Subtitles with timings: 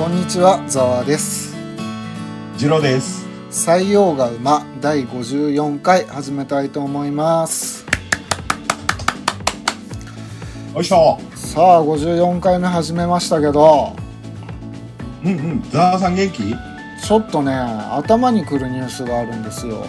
[0.00, 1.54] こんにちは、ざわです。
[2.56, 3.26] ジロです。
[3.50, 7.84] 採用が馬第54回始めたいと思います。
[10.74, 11.18] よいしょ。
[11.34, 13.94] さあ、54回目始めましたけど、
[15.22, 15.70] うんうん。
[15.70, 16.44] ザワさん元気？
[17.06, 19.84] ちょっとね、頭にくるニュースがあるんですよ。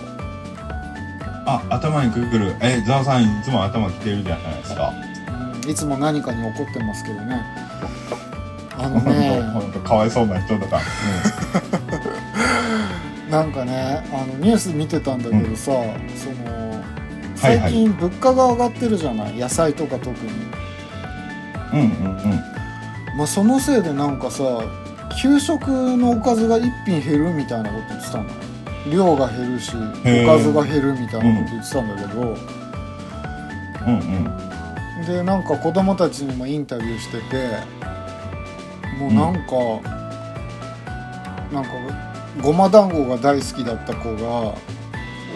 [1.45, 2.57] あ、頭にくる。
[2.59, 4.91] え、ザワさんいつも頭きてるじゃないですか。
[5.05, 5.11] うん
[5.69, 7.39] いつも何かに怒ってますけどね。
[8.81, 10.77] あの本当ね、本当かわいそうな人だか。
[10.77, 10.81] ら。
[13.29, 17.71] なんかね、あのニュース見てたんだけどさ、そのはいはい。
[17.71, 20.15] 最近物価が上がってるじゃない、野菜とか特に。
[21.73, 21.87] うんうんう
[22.35, 23.17] ん。
[23.17, 24.43] まあ、そのせいでなんかさ
[25.21, 28.25] 給食のおかずが一品減るみたいなこと言ってたの。
[28.91, 29.77] 量が減るしお
[30.25, 32.21] かずが減るみたいなこと言ってたんだけど、
[33.85, 33.99] うん
[34.99, 35.05] うん。
[35.05, 37.49] でなんか子供たちにもインタビューしてて
[38.97, 39.51] もうなんか、
[41.51, 41.69] なんか
[42.41, 44.55] ごま団子が大好きだった子が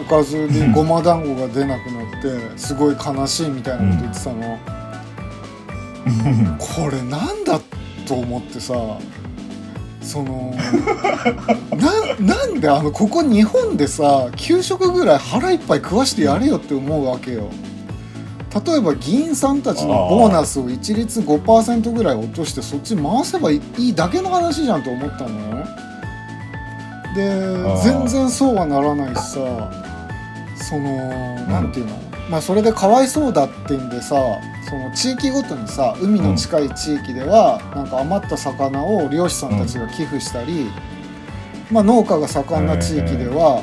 [0.00, 4.58] おかずにごま団子が出なくなってすごい悲しいみたいなこと言ってたの、
[6.06, 6.58] うん。
[6.58, 7.60] これなんだ
[8.06, 8.74] と思ってさ
[10.00, 10.54] その
[12.20, 17.50] ななんであのここ日本でさ給食ぐらい腹いっぱい食わしてやれよって思うわけよ
[18.54, 25.64] 例えば議員さんたちのボーナスを一律5%ぐらい落としてそっち回せばいいだけの話じゃんと思ったのね
[27.14, 27.82] でー。
[27.82, 29.70] 全然そうはならないしさ
[30.68, 31.96] そのなんていうの、
[32.30, 34.16] まあそれでかわいそうだってんでさ
[34.68, 40.66] その地域ごとにさ海の近い地域では、なんか余った魚を漁師さんたちが寄付したり、
[41.70, 43.62] まあ、農家が盛んな地域では、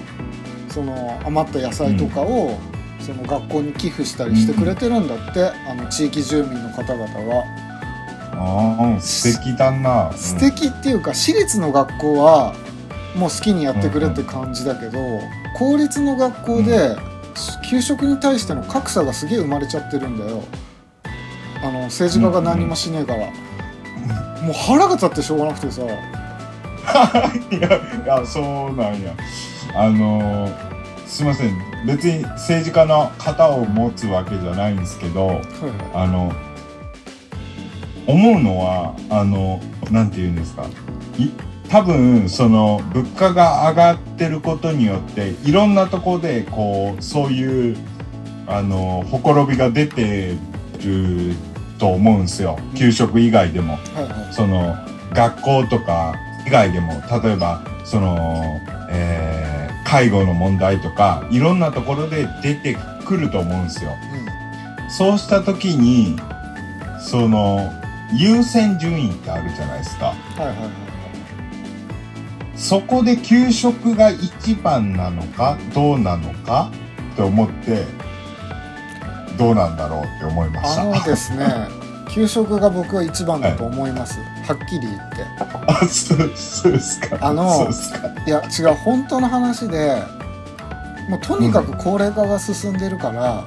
[0.69, 2.57] その余った野菜とかを、
[3.03, 7.43] その学校に寄付したりしてくれてるんだって、あの地域住民の方々は。
[8.35, 10.09] ああ、素敵だな。
[10.09, 10.39] うん素。
[10.39, 12.55] 敵っていうか私立の学校は
[13.15, 14.99] もう好きにやってくれって感じだけど、
[15.57, 16.95] 公立の学校で
[17.69, 20.43] 給食に対しての格差がすげえ生まれちゃってるんだよ
[21.63, 23.27] あの政治家が何もしねえから、
[24.41, 25.81] もう腹が立ってしょうがなくてさ
[27.51, 27.67] いや
[28.03, 29.13] いやそうなんや。
[29.75, 30.72] あのー
[31.05, 31.55] すいません。
[31.85, 35.27] 別に政治家の肩を持つわけじゃないんですけど。
[35.27, 35.41] はいはい
[35.93, 36.33] あの
[38.07, 40.65] 思うのはあのなんて言うんですか
[41.17, 41.29] い
[41.69, 47.77] 多分その物価が上がってることによっていろんなところでこうそういう
[48.45, 50.35] あのほころびが出て
[50.83, 51.35] る
[51.79, 53.73] と思うんですよ給食以外でも。
[53.73, 54.75] はいはいその
[55.13, 56.15] 学校とか
[56.47, 56.91] 以外でも
[57.23, 58.43] 例えばその、
[58.89, 59.52] えー
[59.93, 63.95] 介護の問題とかいろんなところで出てくると思うんですよ。
[64.89, 66.17] そうした時に
[66.99, 67.71] その
[68.17, 70.15] 優先順位ってあるじゃないですか。
[70.37, 70.69] うんはいはいはい
[72.55, 76.71] そこで給食が一番なのかどうなのか
[77.13, 77.83] って思って
[79.37, 81.09] どうなんだろうって思いましあのた。
[81.09, 81.45] ですね
[82.09, 85.25] 給食が僕は一番だと思います、はっきり言って
[85.67, 87.17] あそうそうですか。
[87.21, 87.69] あの。
[88.27, 89.95] いや違う本当の話で
[91.09, 93.45] もうとにかく高齢化が進んでるから、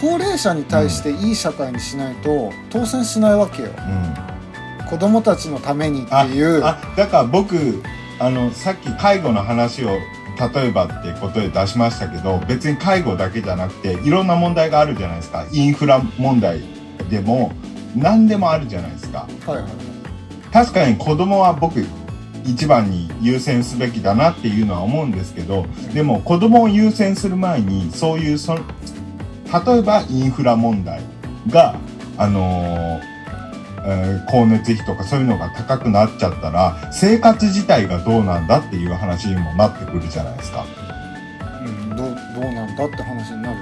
[0.00, 4.86] 高齢者に対していい社会にしないと当選しないわけようん。
[4.86, 7.82] 子供たちのためにっていうあだから僕
[8.18, 9.88] あのさっき介護の話を
[10.54, 16.62] 例えばってことで出しましたけど別に介護だけじゃなくていろんな問題があるじゃないですかインフラ問題
[17.10, 17.52] でも
[17.96, 19.66] 何でもあるじゃないですかはいはい
[20.52, 21.84] 確かに子供は僕
[22.44, 28.62] 一番に優先すべきだなっていうのは思うんですけどでも子供を優先する前にそういうそ例
[29.78, 31.02] えばインフラ問題
[31.48, 31.76] が
[32.16, 33.00] あのー
[33.88, 40.64] えー光熱費とかそういうのが高くなっちゃったら生活自体がどうなんだっていう話にもなってくるじゃないですか。
[41.64, 43.55] うん、どどうなんだって話になる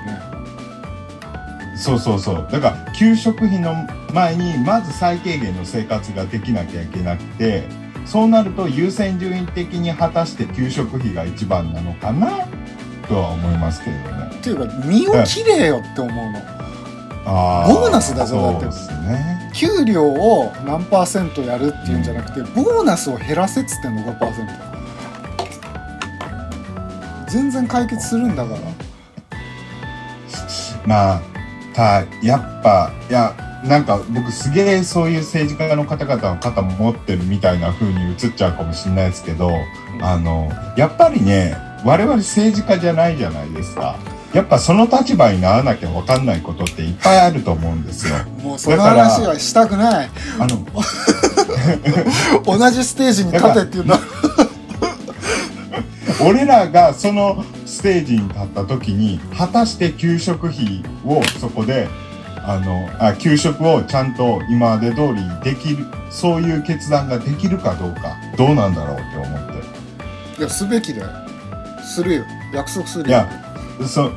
[1.77, 2.49] そうそうそう。
[2.51, 3.75] だから給食費の
[4.13, 7.65] 前にまず最低限の生活ができなきゃいけなくて
[8.07, 12.47] そうなると優先順位的に果たして給食費が一番なのかな
[13.09, 14.31] とは思いますけどね。
[14.33, 16.39] っていうか身を切れよって思うの。
[17.27, 18.61] あボーナスだぞだって。
[18.61, 19.51] そうですね。
[19.55, 24.33] 給料を何パーセントやるっていうんじゃなくて、ボーナスを減らせっつってんの5%
[27.29, 28.59] 全然解決するんだから。
[30.87, 31.34] まあ
[31.75, 39.51] たやっぱいやなんか僕すげえそういう政治家の方々の肩も持ってるみたいな風に映っちゃうかもしれないですけど
[40.03, 43.99] あのやっぱりね我々政治家じゃないじゃないですか。
[44.35, 48.17] やっぱその立場にならなきゃ分かんないことっていっぱいあると思うんですよ。
[48.43, 50.11] もうその話はしたくない
[50.41, 50.59] あの
[52.45, 54.01] 同じステージに立てって言うんだ
[56.25, 61.89] 俺らがそのステージに立った時に果たして給食費をそこで
[62.37, 70.41] あのあ給食をちゃんと今まで通りできるそういう決断ができるかどうかどうなんだろうって思って。
[70.41, 71.09] いやすべきだよ。
[71.83, 72.25] するよ。
[72.53, 73.09] 約束するよ。
[73.09, 73.29] いや
[73.87, 74.11] そ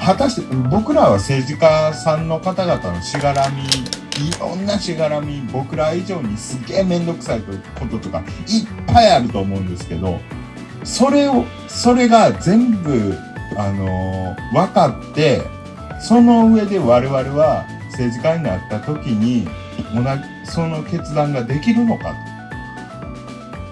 [0.00, 8.24] 果たして僕らは政治家さんの方々のしがらみいろんなしがらみ僕ら以上にすげえ面倒くさいこととかいっ
[8.86, 10.18] ぱいあると思うんですけど
[10.84, 13.14] それをそれが全部
[13.56, 15.42] あの分かって
[16.00, 19.46] その上で我々は政治家になった時に
[20.44, 22.14] その決断ができるのか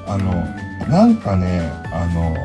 [0.07, 0.33] とあの
[0.89, 2.37] なんかねあの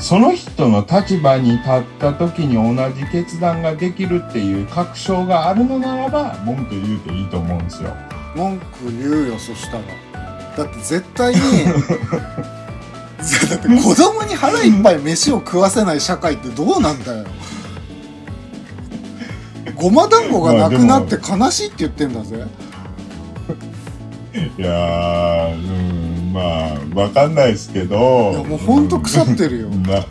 [0.00, 7.96] その人の立場に立った時に同じ決断ができるっていう確証があるのならば文句言うていいと思うんですよ。
[8.36, 9.84] 文句言うよそしたら
[10.56, 11.40] だって絶対に
[13.18, 17.26] だって子供に腹いっぱい飯を食わせない社会ってどうなんだよ。
[19.74, 22.46] ごま団子がなくなって悲しいって言ってんだぜ。
[24.56, 25.56] いやーう
[26.30, 28.30] んまあわかんないですけど。
[28.30, 29.68] いやもうほんと腐ってるよ。
[29.68, 30.04] な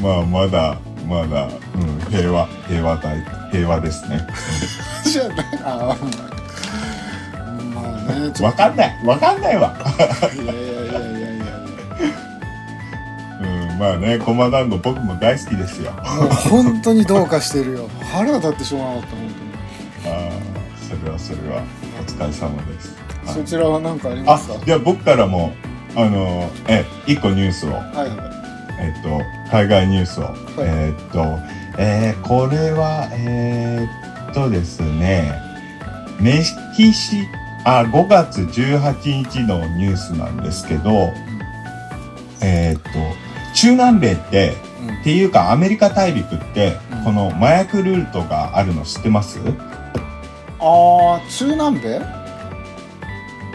[0.00, 0.78] まあまだ
[1.08, 4.26] まだ、うん、平和平和大平和ですね。
[5.04, 5.96] じゃないあ
[7.74, 9.76] まあねわかんないわかんないわ。
[10.20, 10.69] といやいや
[13.80, 15.92] まあねごま団子僕も大好きですよ。
[15.96, 17.88] あもう本当にどうかしてるよ。
[18.12, 20.30] 腹が立ってしょうがなかった本あ
[20.98, 21.62] それはそれは
[21.98, 22.94] お疲れ様です。
[23.24, 24.54] 当にそちらは何かありまあすか？
[24.64, 25.52] じゃあ僕からも
[25.96, 27.70] あのえ一個ニュースを。
[27.70, 28.08] はいはい。
[28.82, 30.34] えっと、海外ニュースを。
[30.58, 31.38] えっと、
[31.78, 35.32] えーこれは、えーっとですね、
[36.18, 36.42] メ
[36.76, 37.26] キシ、
[37.66, 41.12] あ、5月18日のニュースなんですけど、
[42.40, 42.88] えーっと、
[43.60, 44.54] 中南米って、
[44.88, 45.00] うん。
[45.00, 47.04] っていうかアメリカ大陸って、うん。
[47.04, 49.38] この麻薬ルートがあるの知ってます、
[50.58, 52.00] ああ中南米？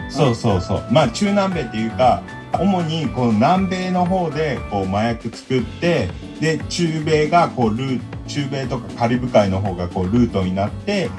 [0.08, 0.84] そうそうそう。
[0.92, 2.22] まあ中南米っていうか、
[2.52, 6.08] 主にこの南米の方でこう麻薬作って、
[6.40, 11.10] で中米がこうルー中米とかカリブ海の方がこうルートになって、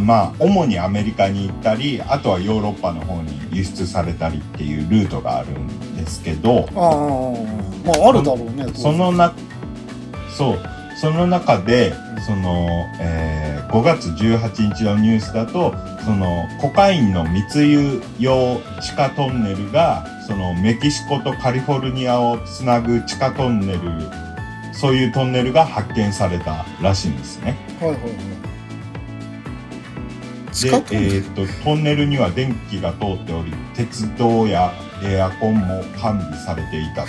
[0.00, 9.34] まあ主にアメリカに行ったり、あとはヨーロッパの方に輸出されたりっていうルートがあるんですけど、ああまああるだろうねそのな、
[10.36, 10.58] そう、
[11.00, 11.92] その中で、
[12.26, 12.68] その、
[13.00, 15.74] えー5月18日のニュースだと、
[16.04, 23.80] その、コカインの密輸用地下トンネルが、その、メキシコとカリフォルニアをつなぐ地下トンネル、
[24.72, 27.56] そういうトンネルが発見されたらしいんですね。
[27.80, 28.10] はいはいはい。
[30.52, 34.72] 地でえーっと、トンネルには電気が通っており、鉄道や
[35.04, 37.08] エアコンも完備されていたと。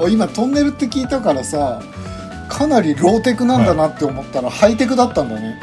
[0.04, 1.80] あ今トンネルって聞いたからさ
[2.48, 5.58] かなりローテクなんだなって思ったらハイテクだったんだね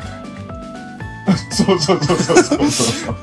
[1.50, 3.16] そう そうそうそうそうそう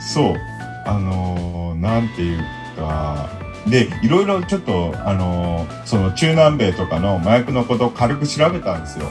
[0.00, 0.34] そう。
[0.86, 2.38] あのーなんていう
[2.76, 3.28] か、
[3.66, 9.06] で、いろいろちょっと、あのーその中南米とかの麻薬のことを軽く調べたんですよ。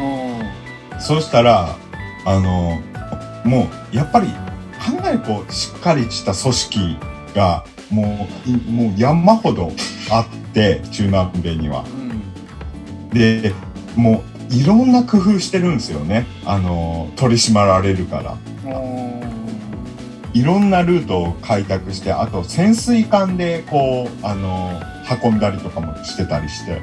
[0.00, 1.76] うんそうしたら、
[2.24, 4.28] あのーもう、やっぱり、
[4.96, 6.96] かなりこう、しっかりした組織
[7.34, 9.72] が、もう、いもう山ほど
[10.10, 11.84] あって、中南米には。
[12.02, 12.08] うん
[13.12, 13.54] で、
[13.96, 16.26] もう、いろんな工夫してるんですよね。
[16.44, 18.36] あのー取り締まられるから。
[18.64, 19.08] うん
[20.34, 24.80] いろんなルートを開拓して、あと潜水艦でこう、あの、
[25.24, 26.82] 運んだりとかもしてたりして、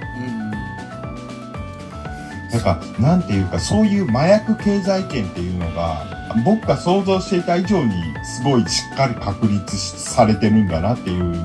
[2.52, 11.38] なんか、なんていうか、そういう麻薬経済圏っていうのが、僕が想像していた以上に、すごいしっかり確立しされてるんだなっていうのに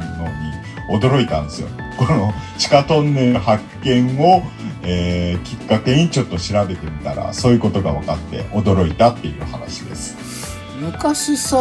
[0.90, 1.68] 驚いたんですよ。
[1.98, 4.42] この地下トンネル発見を、
[4.82, 10.16] えーきっかけにちょっと調べてみたら、そういうことが分かって驚いたっていう話です。
[10.80, 11.56] 昔さ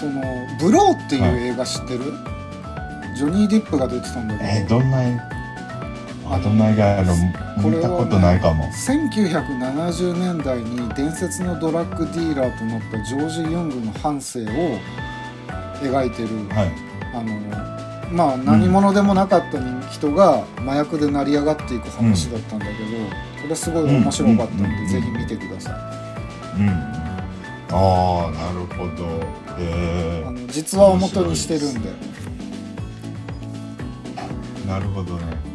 [0.00, 0.22] その
[0.58, 2.00] 「ブロー」っていう映画知ってる、
[3.14, 5.20] ジョニー・ディップが出てたんだけど、えーどんな映
[6.30, 7.04] あどんな映画や
[7.58, 8.64] 見たことないかも。
[8.64, 14.46] 1970年代に伝説のドラッグディーラーとなったジョージ・ユングの半生を
[15.80, 16.72] 描いてる、はい。
[17.14, 17.76] あの
[18.12, 19.58] まあ何者でもなかった
[19.90, 22.76] 人が麻薬で成り上がっていく話だったんだけど、
[23.42, 24.88] これすごい面白かったんで、うん。
[24.88, 25.70] ぜひ見てくださ
[26.56, 26.68] い、うん。
[26.68, 29.06] ああ、なるほど。
[29.58, 31.74] えあの実話を元にしてるん。
[31.82, 35.45] でー、なるほどね。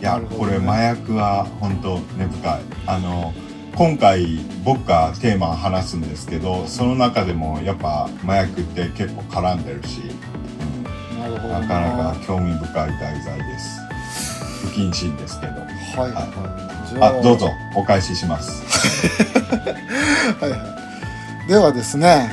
[0.00, 0.26] いや、ね。
[0.36, 2.60] これ麻薬は本当根深い。
[2.86, 3.32] あの、
[3.76, 10.00] 今回僕がテーマ話すんですけどその中でもやっぱ麻薬って結構絡んでるし、
[11.18, 13.80] なるほどうんなかなか興味深い題材です。
[14.62, 15.52] 不謹慎ですけど。
[15.52, 17.00] はいはい。
[17.00, 18.62] あどうぞお返しします。
[20.40, 20.56] はいは
[21.44, 22.30] い、ではですね、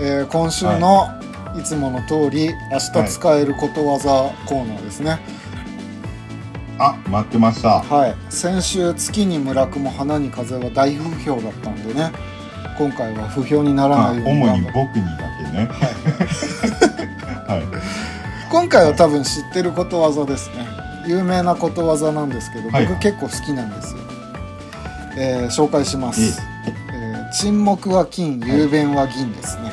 [0.00, 1.08] えー今週の
[1.58, 5.18] いつもの通り明日使えることわざコーナーですね
[6.78, 7.80] あ待ってました。
[7.82, 12.12] はい、先週月に村雲花に風は大不評だったんでね。
[12.78, 15.68] 今回は不評にならまあないように主に僕にだけね。
[17.48, 17.62] はい。
[18.50, 20.66] 今回は多分知ってることわざですね。
[21.08, 22.86] 有名なことわざなんですけど、はい。
[22.86, 24.00] 僕結構好きなんですよ、
[25.16, 26.32] えー紹介します、いい
[26.92, 29.72] えー沈黙は金雄弁は銀ですね、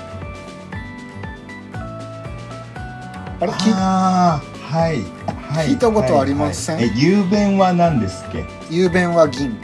[3.42, 5.04] あれきあはい
[5.54, 6.76] 聞いたことありません？
[6.76, 8.46] はいはいえ雄弁は何ですっけ？
[8.70, 9.58] 雄弁は銀。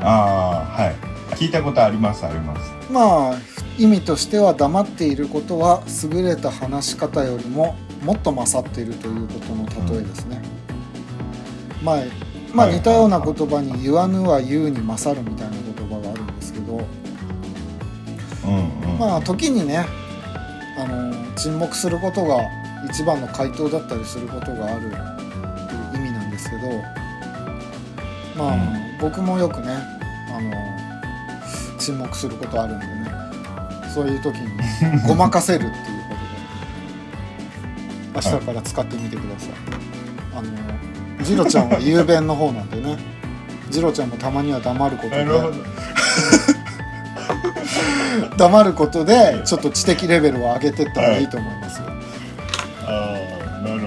[0.00, 0.94] ああはい。
[1.36, 2.72] 聞いたことありますあります。
[2.90, 3.34] まあ
[3.78, 10.40] 意味としては黙っていることは優れた話し方よりももっと勝っているということの例えですね、
[11.82, 11.96] まあ
[12.54, 12.76] まあはい。
[12.76, 16.80] 似たような言葉に「言わぬは言うに勝る」みたいな言葉があるんですけど。
[18.46, 18.98] うんうん。
[18.98, 19.84] まあ時にね
[20.78, 22.38] あの沈黙することが
[22.90, 26.82] 一番の回答だったりすることがあるという意味なんですけど
[28.36, 29.76] まあ、うん僕もよくね
[30.34, 30.52] あの
[31.78, 33.10] 沈黙することあるんでね
[33.92, 34.48] そういう時に
[35.06, 35.82] ごまかせるっていうこ
[38.14, 39.50] とで明日から使ってみてください。
[40.34, 40.48] あの
[41.24, 42.96] ジロちゃんは雄弁の方なんでね
[43.70, 45.26] ジロちゃんもたまには黙ることで
[48.36, 51.88] 黙ることでちょっと知的レベルを上げていった方がいいと思いますよ。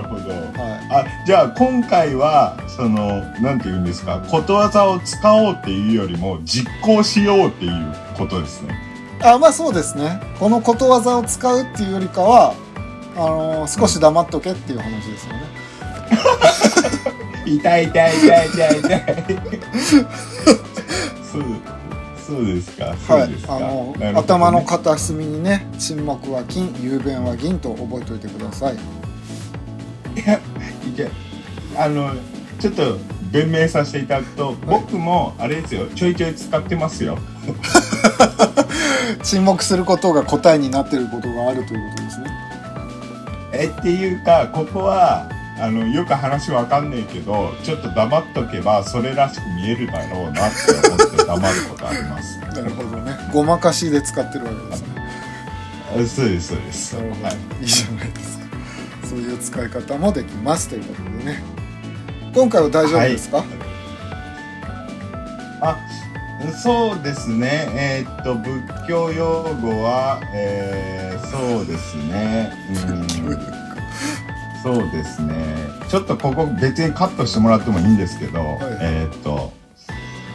[0.09, 0.29] ほど。
[0.29, 8.73] はあじゃあ今回はそのなんて言うんですかことわざを使おうっていうよりも実行しようっていうことですね。
[9.21, 10.19] い、あまあそうですね。
[10.39, 12.53] このことわざを使うっていうよりかは
[13.15, 15.39] あの少し黙っとけっていう話ですよね。
[17.45, 19.01] 痛い痛い痛い痛い痛い。
[21.31, 21.43] そう
[22.29, 24.13] そうですかはい、あのね。
[24.15, 28.77] 頭の片隅にね沈黙は金雄弁は銀と覚えておいてください。
[30.19, 30.39] いや
[30.95, 31.09] いや
[31.77, 32.13] あの
[32.59, 32.97] ちょっと
[33.31, 37.17] 弁明させていただくと、僕もあれですよちょいちょい使ってますよ
[39.23, 42.27] 沈黙することが答えになっていることがあるということですね。
[43.51, 53.11] えっていうかここはあのよく話わかんねえけどちょっと黙っとけばそれらしく見えるだろうなって思って黙ることあります なるほどね。
[53.33, 54.87] ごまかしで使ってるわけですね。
[55.91, 57.05] あそうですそうですはい
[57.61, 58.38] い、いじゃないですか。
[59.09, 61.43] そういう使い方もできますということでね。
[62.35, 63.43] 今回は大丈夫ですか？
[65.61, 65.77] あ
[66.63, 67.67] そうですね。
[67.73, 72.51] えーっと仏教用語は、えーそうですね。
[72.87, 73.07] うん。
[74.63, 75.35] そうですね。
[75.89, 78.39] ちょっとここ別にカットしてもらってもいいんですけど、
[78.81, 79.51] えーっと、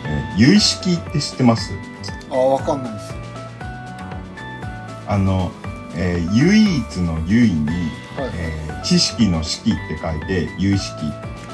[0.05, 1.73] えー有意識って知ってます？
[2.31, 3.15] あわかんないです。
[5.07, 5.53] あの、
[5.95, 7.69] えー唯一の唯に、
[8.17, 8.31] はい。
[8.35, 10.93] えー知識の識って書いて有意識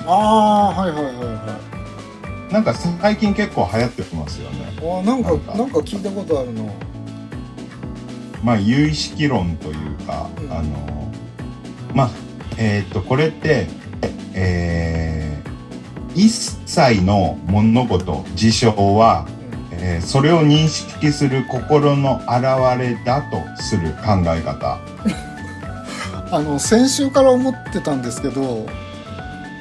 [0.05, 5.01] ああはいはいはいはなんか最近結構流行ってますよねい。
[5.01, 6.65] あなんかなんか聞いたことあるな。
[8.43, 11.13] まあ有意識論というか、うんあの
[11.95, 12.11] まあ
[12.59, 13.69] えーっとこれって
[14.35, 15.51] えー
[16.17, 16.29] 一
[16.67, 19.29] 切の物事事象は、
[19.71, 24.81] えーそれを認識する心の表れだとする考え方
[26.33, 28.67] あの先週から思ってたんですけど、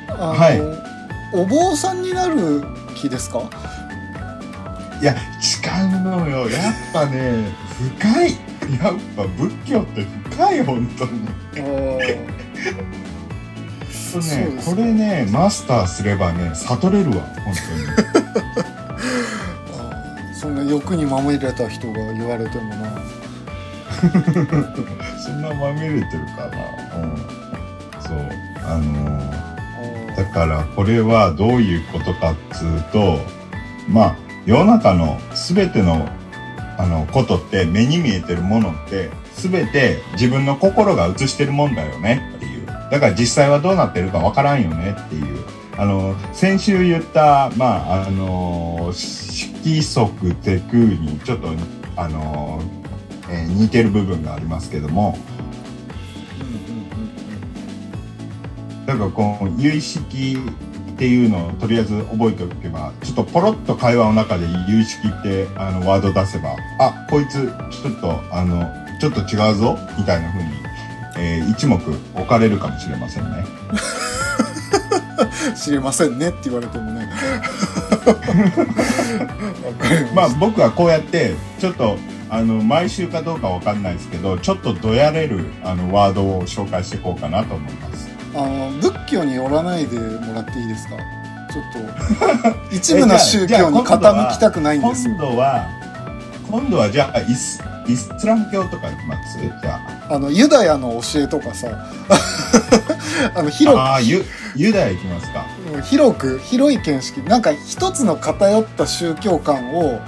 [0.10, 0.60] あの、はい。
[1.34, 2.64] お坊さんになる
[2.96, 3.44] 気ですか？
[5.02, 5.18] いや違
[5.96, 6.50] うのよ。
[6.50, 7.46] やっぱね
[8.00, 8.32] 深い。
[8.82, 11.12] やっぱ仏教って深い本当に。
[14.12, 17.54] そうそうこれねマスターすればね悟れるわ本
[19.78, 22.88] あーそんな欲にまみれた人が言われてもな。
[25.30, 26.98] そんなまみれてるかな。
[26.98, 27.18] うん。
[28.02, 28.18] そう。
[28.66, 33.20] あのーあだからこれはどういうことかっつうと
[33.88, 36.10] まあ世の中の全ての
[36.78, 42.66] あのことって目に見えてるものって全て自分の心が映してるもんだよねっていう。
[42.66, 45.46] だから実際はどうなってるかわからんよねっていう。
[45.78, 51.50] あの先週言ったまああの色即テクにちょっと
[51.96, 52.62] あの、
[53.30, 60.38] えー似てる部分がありますけどもーうんからこの有意識
[60.92, 68.66] っていうのをとりあえず覚えておけばちょっとポロッと会話の中で有識ってあのワード出せばあこいつちょっとあの
[69.00, 70.50] ちょっと違うぞみたいな風に、
[71.18, 73.30] えー一目置かれるかもしれませんね。
[75.56, 77.10] 知りませんねって言われてもね
[80.16, 81.98] まあ僕はこうやってちょっと
[82.32, 88.08] あの毎週かどうかわかんないですけどちょっとどやれるあのワードを紹介していこうかなと思います。
[88.34, 90.96] たあの仏教によらないでもらっていいですか？
[91.52, 95.68] ちょっと 一部の宗教に傾きたくないんですよ今度は
[96.52, 100.14] 今度はじゃあイスイスラム教とかますじゃあ。
[100.14, 101.68] あのユダヤの教えとかさ
[103.34, 104.24] あの広ああユ
[104.56, 105.46] ユダヤ行きますか。
[105.76, 110.00] く広く広い見識なんか一つの偏った宗教観を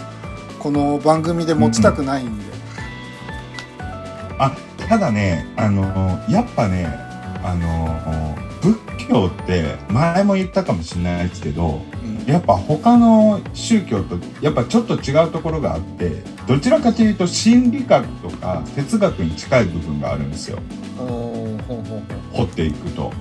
[0.62, 2.44] この番組で持ちたくないんで、
[4.38, 4.56] あ
[4.88, 5.84] ただねあの
[6.30, 6.86] やっぱね
[7.44, 12.32] あの仏教って前も言ったかもしれないですけどうん。
[12.32, 20.60] やっぱ他の宗教とやっぱちょっと違うところがあってどちらかというと心理学とか哲学に近い部分があるんですよ。
[20.96, 23.12] 掘っていくと。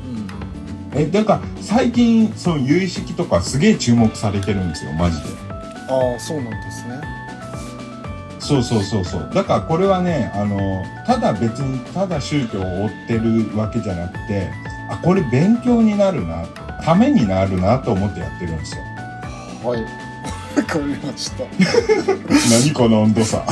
[0.92, 1.00] うん。
[1.00, 5.28] えだから最近その有意識とかすげえ注目されてるんですよマジで。
[5.88, 7.09] ああそうなんですね
[8.50, 9.30] そうそうそうそう。
[9.32, 14.50] だからこれはねあのただ別にただ宗教を追ってるわけじゃなくて
[14.90, 16.44] あこれ勉強になるな
[16.82, 18.82] ためになるなと思ってやってるんですよ。
[19.62, 19.82] はい。
[20.56, 21.44] わかりました。
[22.50, 23.38] 何この温度差。
[23.38, 23.44] は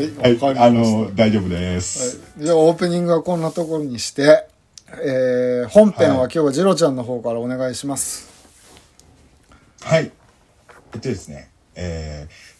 [0.00, 4.48] いはいりました、あの大丈夫です、はい、じゃあオープニングはこんなところにして、
[5.04, 6.24] えー本編ははい。
[6.24, 8.28] 今日はジロちゃんの方からお願いします。
[9.82, 10.10] はい。
[10.94, 12.54] えっとですね、えー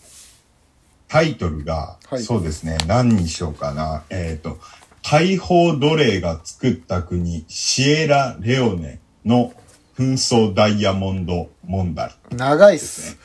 [1.14, 4.02] タイトルが、はいそうですね、何にしようかな。
[4.10, 4.58] えっ、と、
[5.02, 9.52] 大砲奴隷が作った国、シエラ・レオネの
[9.96, 12.10] 紛争ダイヤモンド問題。
[12.32, 13.16] 長いっす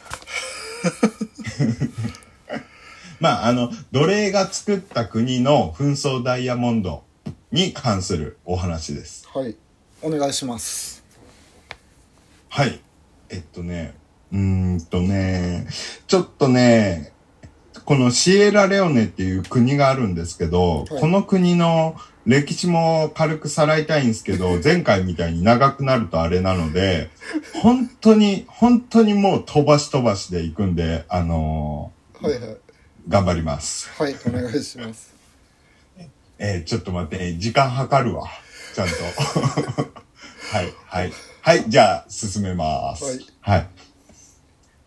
[3.20, 7.04] まあ、あの、奴隷が作った国の紛争ダイヤモンド
[7.52, 9.28] に関するお話です。
[9.34, 9.56] はい
[10.04, 11.04] お願いします
[12.50, 12.80] はい。
[13.30, 13.96] えっとね、
[14.32, 15.68] うーんとね、
[16.08, 17.12] ちょっとね、
[17.86, 27.10] このシエラレオネっていう国があるんですけど、はいこの国の歴史も軽くさらいたいんですけど、 前回みたいに長くなるとあれなので、
[27.64, 32.58] 本当に、本当にもう飛ばし飛ばしで行くんで、あのはいはいー
[33.08, 33.90] 頑張ります。
[33.98, 35.16] はいお願いします
[36.38, 38.28] えーちょっと待って、時間計るわ。
[38.76, 38.94] ちゃんと。
[40.56, 41.14] はい、はい。
[41.42, 43.04] はい、じゃあ、進めます。
[43.04, 43.26] はい。
[43.42, 43.68] はい。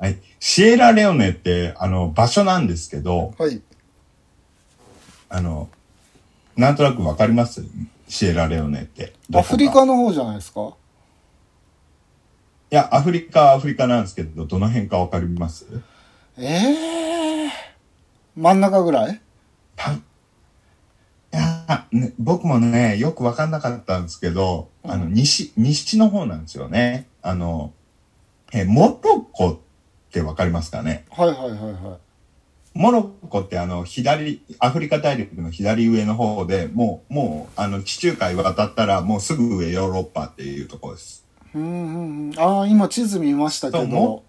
[0.02, 0.18] はい。
[0.40, 3.62] シエラレオネって、あの、場所なんですけど、はい。
[5.28, 5.68] あの、
[6.56, 7.64] なんとなくわかります？
[8.08, 9.12] シエラレオネって。
[9.32, 10.74] アフリカの方じゃないですか？
[12.72, 15.66] いや、アフリカはアフリカなんですけど、どの辺かわかります？
[16.36, 17.50] ええー、
[18.34, 19.20] 真ん中ぐらい？
[19.76, 20.00] たい
[21.30, 27.06] や、ね、僕もね、よくわかんなかったんですけど、あの、西、西の方なんですよね。
[27.22, 27.72] あの、
[28.52, 29.61] え、モロッコ
[30.12, 31.06] ってわかりますかね？
[31.10, 31.96] はいはいはいは
[32.74, 41.24] モロッコってあの、左、アフリカ大陸の左上の方で、もう、もう、あの、地中海渡ったら、もうすぐ上ヨーロッパっていうところです。
[41.54, 44.22] いうんうんうんああ今地図見ましたけど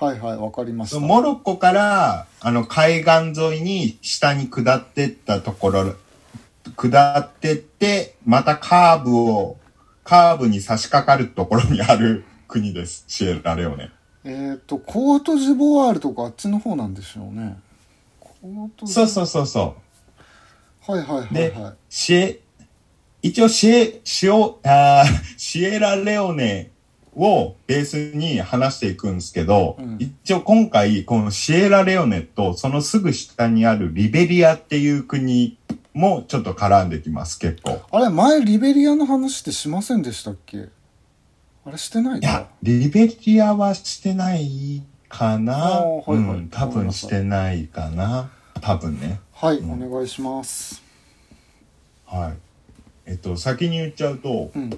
[0.00, 5.94] はいはいわかりましたモロッコから、あの、海岸沿いに下に下ってったところ、
[6.76, 9.56] 下ってって、またカーブを、
[10.02, 13.04] カーブに差し掛かるところにある国です。
[13.06, 13.90] シエラレオネ。
[14.30, 17.58] えっ、とコートジボワールとかあっちの方なんでしょうね。
[18.20, 19.26] コートジそうそう。
[19.26, 19.76] そうそ
[20.86, 20.92] う。
[20.92, 21.74] はいはいはいではい。
[21.88, 22.40] シエ、
[23.22, 26.70] 一応シエ、シオ、あー シエラレオネ
[27.16, 29.96] をベースに話していくんですけど、うん。
[29.98, 35.56] 一応今回このシエラレオネとそのすぐ下にあるリベリアっていう国
[35.94, 37.80] もちょっと絡んできます、結構。
[37.90, 40.68] あれ前リベリアの話ってしませんでしたっけ？
[41.68, 45.54] あれしてないかいや、リベリアはしてないかな。
[45.54, 48.30] はいはいうん、多分してないかな。
[48.62, 49.20] 多分ね。
[49.32, 50.82] はい、うんお願いします
[52.06, 52.36] はい。
[53.04, 54.70] えっと、先に言っちゃうと、うん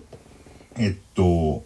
[0.77, 1.63] えっと、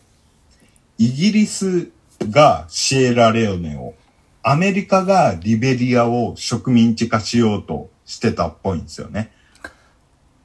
[0.98, 1.88] イギリス
[2.28, 3.94] がシエラレオネを、
[4.42, 9.32] アメリカがリベリアを植民地化しようとしてたっぽいんですよね。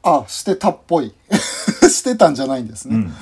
[0.04, 1.14] あしてたっぽい
[1.90, 3.14] してたんじゃないんですね、うん。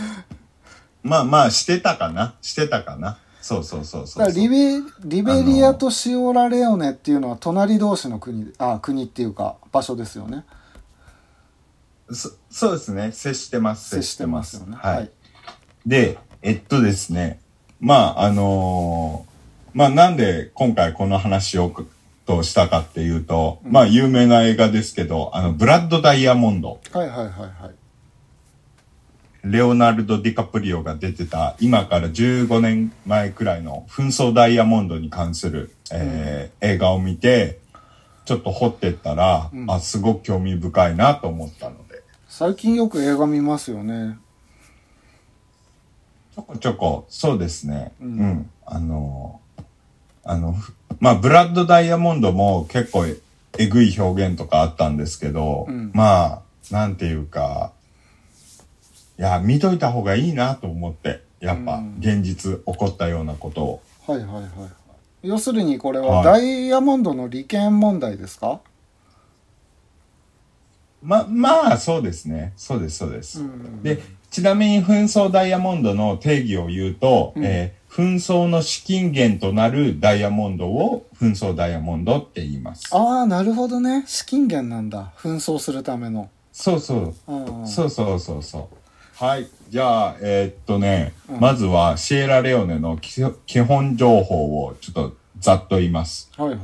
[1.03, 2.35] まあまあ、してたかな。
[2.41, 3.17] してたかな。
[3.41, 10.43] そうそうそうそうだからリベリベリアとシオラレオネっていうのは隣同士の国あ国っていうか場所ですよね。
[12.11, 13.11] そそうですね。
[13.13, 13.89] 接してます。
[13.95, 14.75] 接してますよね。
[14.75, 14.95] はい。
[14.97, 15.11] はい。
[15.85, 17.39] で、えっとですね、
[17.79, 19.37] まあ、あのー
[19.77, 21.71] まあ、なんで今回この話を
[22.25, 26.79] としたかっていうと、まあ、有名な映画ですけど、あの、ブラッド・ダイヤモンド。
[26.91, 27.86] はいはいはいはい
[29.51, 37.59] レオナルド・ディカプリオが出てた、今から15年前くらいの紛争ダイヤモンドに関する、えー映画を見て、
[38.25, 39.71] ちょっと掘ってったら、うん。
[39.71, 44.17] あ、すごく興味深いなと思ったので、最近よく映画見ますよね。
[46.35, 47.93] ちょこちょこ、そうですね。
[48.01, 48.19] ううん。
[48.21, 48.49] ん。
[48.65, 49.39] あの、
[50.23, 53.17] あの、ふまあ、ブラッド・ダイヤモンドも結構え
[53.59, 55.91] えぐい表現とかあったんですけど、うん。
[55.93, 57.71] まあ、なんていうか、
[59.19, 63.81] いや、見といた方がいいなと思って、やっぱうん、現実起こったようなことを。
[64.05, 64.51] はいはいはいはい
[65.23, 68.61] 要するにこれははいダイヤモンドの利権問題ですか、
[71.01, 72.53] ま、まあ、そうですね。
[72.55, 73.41] そうです、そうです。
[73.41, 73.99] んで、
[74.29, 82.95] ちなみに紛争ダイヤモンドの定義を言うと、うんえー紛争の資金源となるダイヤモンドを紛争ダイヤモンドって言います。
[82.95, 87.31] ああなるほどね資金源なんだ紛争するためのそうそう。
[87.33, 88.86] うんそうそうそうそう。
[89.19, 89.47] はい。
[89.71, 96.29] じゃあ、えーっとね、うんまずはシエラレオネの基基本情報をちょっとざっと言います。
[96.37, 96.59] はいはい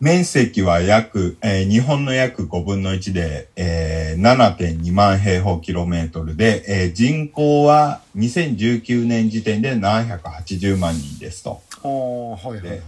[0.00, 11.62] 面積は約、えー日本の約5分の1で、えー7.2万平方キロメートルで、えー人口は2019年時点で780万人ですと。
[11.82, 11.88] ああ
[12.32, 12.80] はいはいはいはい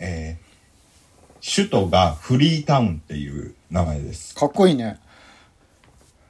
[0.00, 0.50] えー
[1.42, 4.34] 首都がフリータウンっていう名前です。
[4.34, 4.98] かっこいいね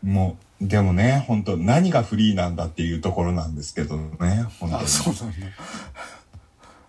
[0.05, 4.89] もう、でもね、本当何がフリーなんだっていうところなんですけどね、本当あに。
[4.89, 5.47] そうなんだ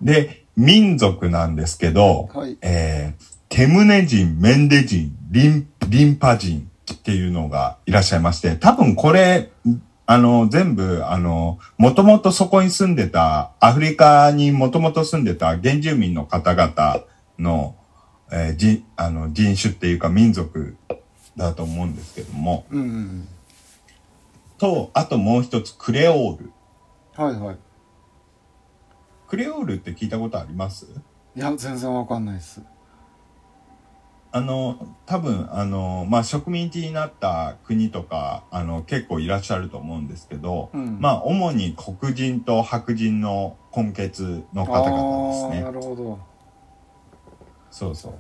[0.02, 2.58] で、民族なんですけど、はい。
[2.62, 9.52] えーテムネ人、メンデ人、リン、リンパ人っていうのがいらっしゃいまして、多分これ、
[10.06, 17.02] あの、全部、あの、もともとそこに住んでた、アフリカにもともと住んでた原住民の方々
[17.40, 17.76] の、
[18.32, 20.78] えー人、あの、人種っていうか民族
[21.36, 23.28] だと思うんですけども、うんうん
[24.62, 26.46] と、あともう一つ、クレオール。
[27.18, 27.58] うんはいはい
[29.28, 30.88] クレオールって聞いたことあります？
[31.36, 32.62] いや全然わかんないです
[34.34, 45.72] あの、多分、あの、まあ、植民地になった国とか、あの、結構いらっしゃると思うんですけど、うんまあ、主に黒人と白人の根血の方々ですああなね。
[45.72, 46.20] るほど
[47.72, 48.14] そうそう。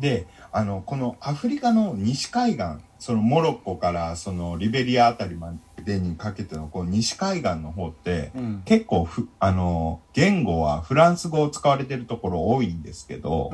[0.00, 5.52] で、あの、このアフリカの西海岸、そのモロッコからそのリベリアあたりま
[5.88, 13.50] でにかけてのこの西海岸の方って、うん結構ふ、あの、言語はフランス語を使われてるところ多いんですけど、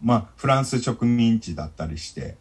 [0.00, 2.36] まあ、フランス植民地だったりして、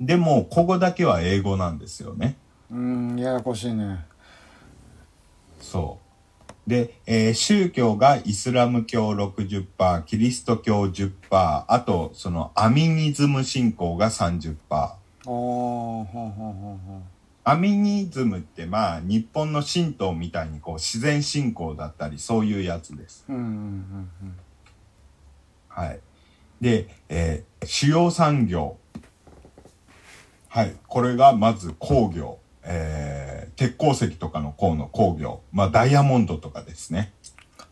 [0.00, 2.36] でも、ここだけは英語なんですよね。
[2.70, 4.04] うんうんややこしいね
[5.60, 6.00] そ
[6.66, 6.70] う。
[6.70, 15.03] で、えー宗教がイスラム教60%、キリスト教10%、あと、そのアミニズム信仰が30%。
[15.26, 17.04] ああほんほんほんほん
[17.46, 23.26] アミニズムってまあ、日本の神道みたいにこう自然信仰だったり、そういうやつです。
[23.28, 24.08] うんうんうん
[25.68, 26.00] はい。
[26.60, 28.76] で、えー主要産業。
[30.48, 30.74] はい。
[30.86, 32.38] これがまず工業。
[32.62, 35.40] えー鉄鉱石とかの鉱の工業。
[35.52, 37.12] まあ、ダイヤモンドとかですね。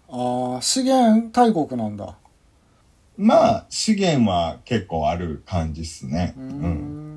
[0.08, 2.14] ああ資源大国なんだ
[3.16, 6.34] まあ、資源は結構ある感じっすね。
[6.36, 7.11] ううん。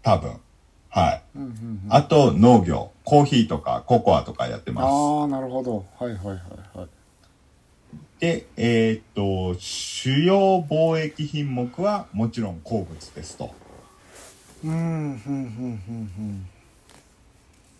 [0.00, 0.40] ん多分。
[0.88, 1.22] はい。
[1.36, 2.90] うんうんうんあと、農業。
[3.10, 4.84] コーヒーとかココアとかやってます。
[4.84, 6.88] ああなるほどはいはいはいはい
[8.20, 13.52] で、えーっと、主要貿易品目はもちろん鉱物ですと。
[14.62, 16.46] うんうんうんうん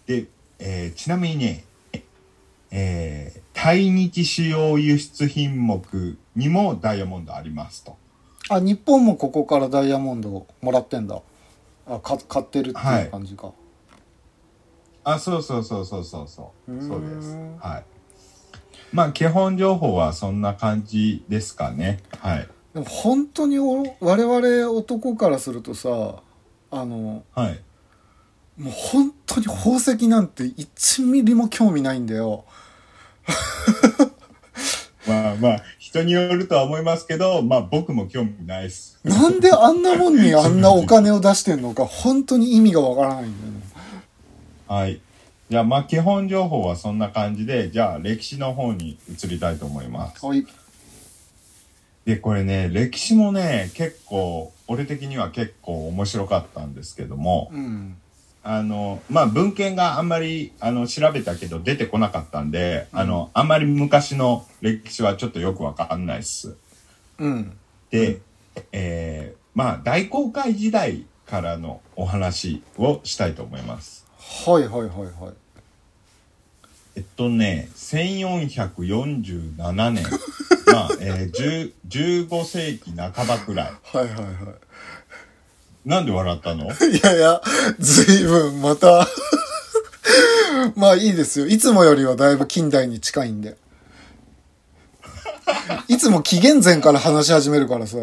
[0.06, 0.26] で、
[0.58, 1.64] えーちなみにね、
[2.72, 7.96] えー対日主要輸出品目にもダイヤモンドありますと。
[8.48, 11.20] あ日本もここからダイヤモンドをもらってんだ
[11.90, 13.52] あか買ってるっていう感じか、
[15.04, 16.82] あ、そうそうそうそうそうそう。
[16.82, 17.36] そうです。
[17.60, 17.84] はい。
[18.92, 21.98] まあ、基本情報はそんな感じですかね。
[22.20, 22.48] はい。
[22.74, 26.22] でも本当にお我々男からするとさ
[26.70, 27.60] あのはい。
[28.56, 32.44] もう本当に宝石なんて1ミリも興味ないんだよ
[35.10, 39.00] まあまあ、人によるとは思いますけど、まあ僕も興味ないです。
[39.02, 43.60] なんであんなもんにあんなお金を出してんのか本当に意味がわからないんだよね
[44.68, 45.00] はい。
[45.50, 50.24] じゃあまあ基本情報はそんな感じで、じゃあ歴史の方に移りたいと思います。
[50.24, 50.46] はい
[52.06, 57.96] で、これね、歴史もね、結構、俺的には結構面白かったんですけども、うん
[58.52, 66.56] あの、まあ、文献があんまり、あの、調べたけど出てこなかったんで、あの、あんまり昔の歴史はちょっとよくわかんないっす。
[67.20, 67.56] うん
[67.90, 68.18] で、
[68.72, 74.04] えーまあ、大航海時代からのお話をしたいと思います。
[74.18, 75.34] はいはいはいはい
[76.96, 80.04] えっとね、1447年、
[80.72, 81.72] まあ、えー、10
[82.28, 83.72] 15世紀半ばくらい。
[83.84, 84.22] はいはいは
[85.84, 86.66] なんで笑ったの？
[86.66, 87.40] い いやいや
[87.78, 89.06] ずいぶんまた。
[90.76, 91.46] まあいいですよ。
[91.46, 93.56] いつもよりはだいぶ近代に近いんで。
[95.88, 97.96] いつも紀元前から話し始めるからさ。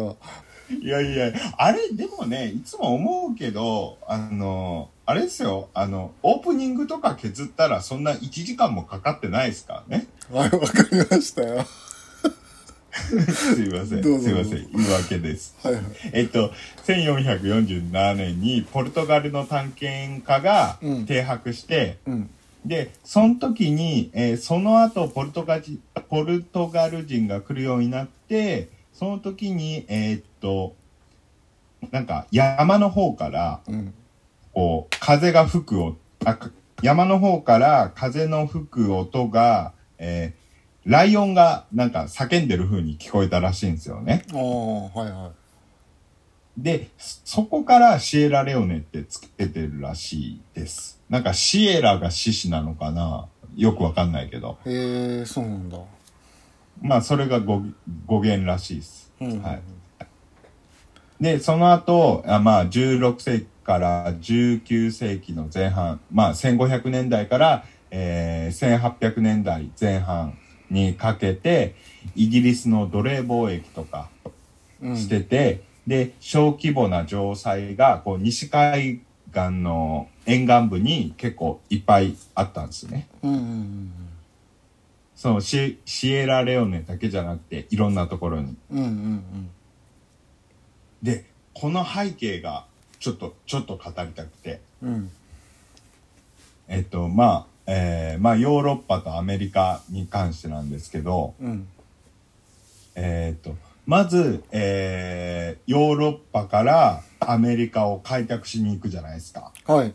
[0.70, 10.06] いやいや、あれ、でもね、いつも思うけど、あの、あれですよ、あの、オープニングとか削ったらそんな1時間もかかってないですからね。
[10.30, 11.64] はいわかりましたよ
[13.32, 14.02] すいません。
[14.02, 14.68] どうぞすいません。
[14.72, 15.56] 言い訳です。
[15.62, 15.82] はいはい
[16.12, 16.52] えっと、
[16.86, 22.30] 1447年にポルトガルの探検家がうん停泊して、うん
[22.64, 30.74] で、その時に、えーその後ポルトガジポルトガル人が来るようになって、その時に、えーっと、
[31.92, 33.94] なんか山の方から、うん
[34.52, 36.50] こう、風が吹くおあか
[36.82, 40.37] 山の方から風の吹く音が、えー
[40.88, 44.24] ライオンがなんか叫んでる風に聞こえたらしいんですよね。
[44.32, 45.30] ああはいはい
[46.56, 51.00] で、そそこからシエラレオネってつけてるらしいです。
[51.10, 53.28] なんかシエラが獅子なのかな？
[53.54, 54.56] よくわかんないけど。
[54.64, 55.78] へえそうなんだ
[56.80, 57.62] まあ、それが語
[58.06, 59.12] 語源らしいです。
[59.20, 59.62] うんはい。
[61.20, 70.38] で、その後、あまあ、16世紀から19世紀の前半、まあ、1500年代から、えー1800年代前半
[70.70, 71.74] にかけて、
[72.14, 74.08] イギリスの奴隷貿易とか
[74.82, 74.96] うん。
[74.96, 79.00] してて、で、小規模な城塞が、こう、西海
[79.32, 83.08] 岸の沿岸部に結構いっぱいあったんですね。
[83.22, 83.92] うんうんうん
[85.18, 88.56] そのシシエラレオネだけじゃなくて、いろんなところに。
[88.70, 89.50] うんうんうん。
[91.02, 92.66] で、この背景が
[93.00, 95.10] ちょっと、ちょっと語りたくて、うんうん。
[96.68, 101.68] えっと、まあ、えーまあ、ヨーロッパとアメリカに関してなんですけど、うん
[102.94, 103.54] えっと、
[103.86, 109.52] まず、えーヨーロッパからアメリカを開拓しに行くじゃないですか。
[109.66, 109.94] はい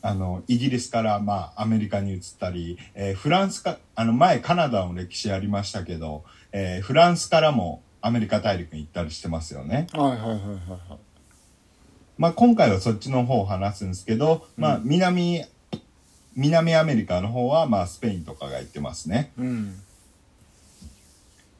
[0.00, 9.86] あの、イギリスから、まあ、アメリカに移ったり、えーフランスか、あの、前カナダの歴史ありましたけど、えーフランスからもアメリカ大陸に行ったりしてますよね。
[9.92, 10.98] はいはいはいはいはい
[12.16, 15.44] まあ、今回はそっちの方を話すんですけど、まあ、南、
[16.38, 19.32] 南アメリカの方は、まあ、スペインとかが行ってますね。
[19.38, 19.74] うん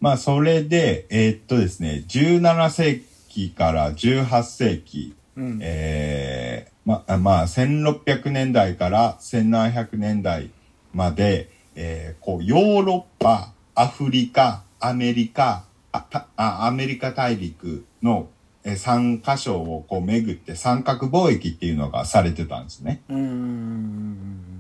[0.01, 10.51] まあ、それで、えーっとですね、17世紀から18世紀、うんえーまあ、まあ、1600年代から1700年代
[10.95, 18.29] まで、えーこう、ヨーロッパ、アフリカ、アメリカ、あたあアメリカ大陸の
[18.63, 23.03] えー3カ所をこう巡って三角貿易っていうのがされてたんですね。
[23.09, 24.58] うん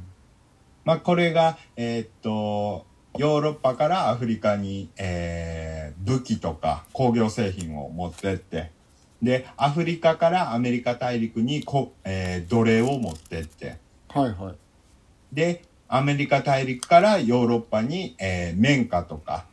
[0.88, 2.86] まあ、これが、えーっと、
[3.18, 8.70] ヨーロッパからアフリカに、えー武器とか工業製品を持ってって、
[9.22, 13.76] で、アフリカからアメリカ大陸にこ、えー奴隷を持ってって、
[14.08, 14.54] はいはい。
[15.30, 19.44] で、アメリカ大陸からヨーロッパに、えー綿花とか、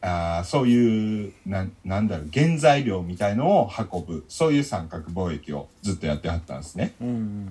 [0.00, 6.94] あーそういう、なん、なんだろう、原材料みたいのを運ぶ、そういう三角貿易をずっとやってはったんですね。
[7.00, 7.48] うんうん。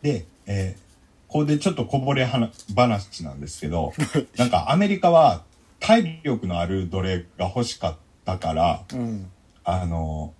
[0.00, 0.87] で、えー
[1.28, 3.92] ここでちょっとこぼれ話話なんですけど、
[4.36, 5.42] なんかアメリカは
[5.78, 9.30] 体力のある奴隷が欲しかったから、うんうん
[9.64, 10.32] あの、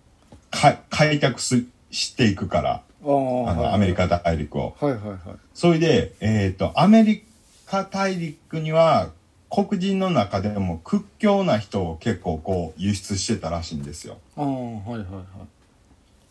[0.51, 4.75] か開拓すしていくから、あの、アメリカ大陸を。
[4.81, 5.19] はいはいはい
[5.53, 7.25] それで、えっ、と、アメリ
[7.67, 9.11] カ大陸には、
[9.51, 14.19] 黒人の中でも屈強な人を結構こう輸出してたらしいんですよ。
[14.37, 15.58] ああはいはいはい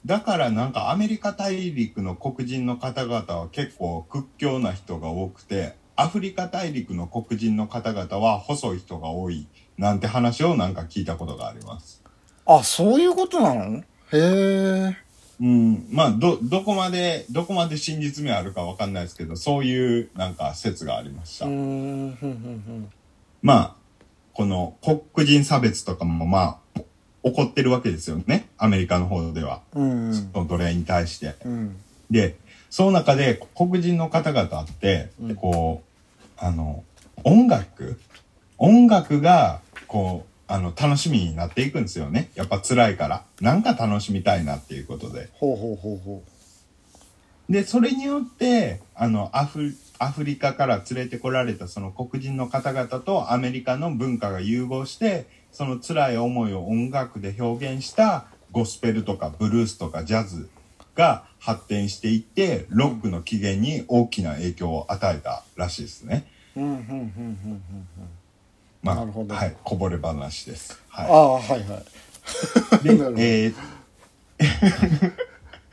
[0.08, 12.02] だからなんかアメリカ大陸の黒人の方々は結構屈強な人が多くて、アフリカ大陸の黒人の方々は細い人が多いなんて話をなんか聞いたことがあります。
[12.46, 13.80] あそういうことなの？
[13.80, 14.98] へえ
[15.42, 21.46] うん、まあ、ど、どこまで、どこまで真実味あるかわかんないですけど、そういうなんか説がありました。
[21.46, 22.90] うーんふんふんふん
[23.44, 23.76] まあ、
[24.34, 26.58] この黒人差別とかもまあ、
[27.30, 28.48] 起こってるわけですよね。
[28.58, 29.62] アメリカの方では。
[29.74, 31.36] うんその奴隷に対して。
[31.46, 31.78] うん
[32.10, 32.36] で、
[32.70, 36.84] その中で黒人の方々って、うんこう、あの、
[37.24, 38.00] 音楽？
[38.58, 42.30] 音楽が、こう、あの、楽しみになっていくんですよね。
[42.36, 43.24] やっぱ辛いから。
[43.42, 45.30] なんか楽しみたいなっていうことで。
[45.34, 46.24] ほうほうほうほ
[47.50, 60.50] で、それによって、あの、アフ、アフリカから連れてこられたその黒人の方々とアメリカの文化が融合して、その辛い思いを音楽で表現したゴスペルとかブルースとかジャズ
[60.96, 66.26] が発展していって、ロックの起源に大きな影響を与えたらしいですね。
[66.56, 66.62] う。
[66.62, 67.62] うんうんうんうんうん
[68.82, 70.82] まあ、なるほどはい、こぼれ話です。
[70.92, 71.60] あはあはいはい。
[71.60, 72.98] い。
[73.16, 75.27] でえー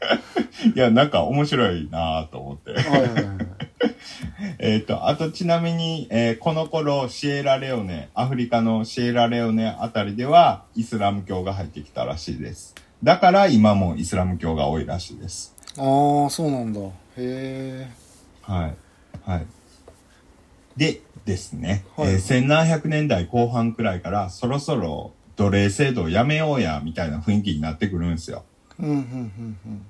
[0.75, 2.75] いや、なんか面白いなぁと思って。
[4.59, 12.75] えっ、と、あとちなみに、えーこの頃、シエラレオネ、アフリカのシエラレオネあたりでは、イスラム教が入ってきたらしいです。
[13.03, 15.55] だから今もイスラム教が多いらしいです。
[15.77, 16.81] ああそうなんだ。
[16.81, 17.88] へえ。
[18.43, 18.75] はい。
[19.31, 19.47] はい。
[20.77, 28.45] で、ですね、はいえー1700年代後半くらいから、そろそろ奴隷制度をやめようや、みたいな雰囲気になってくるんですよ。
[28.79, 29.87] うんうんうんうん。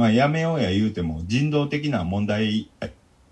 [0.00, 2.70] まあ、やめようや言うても、人道的な問題、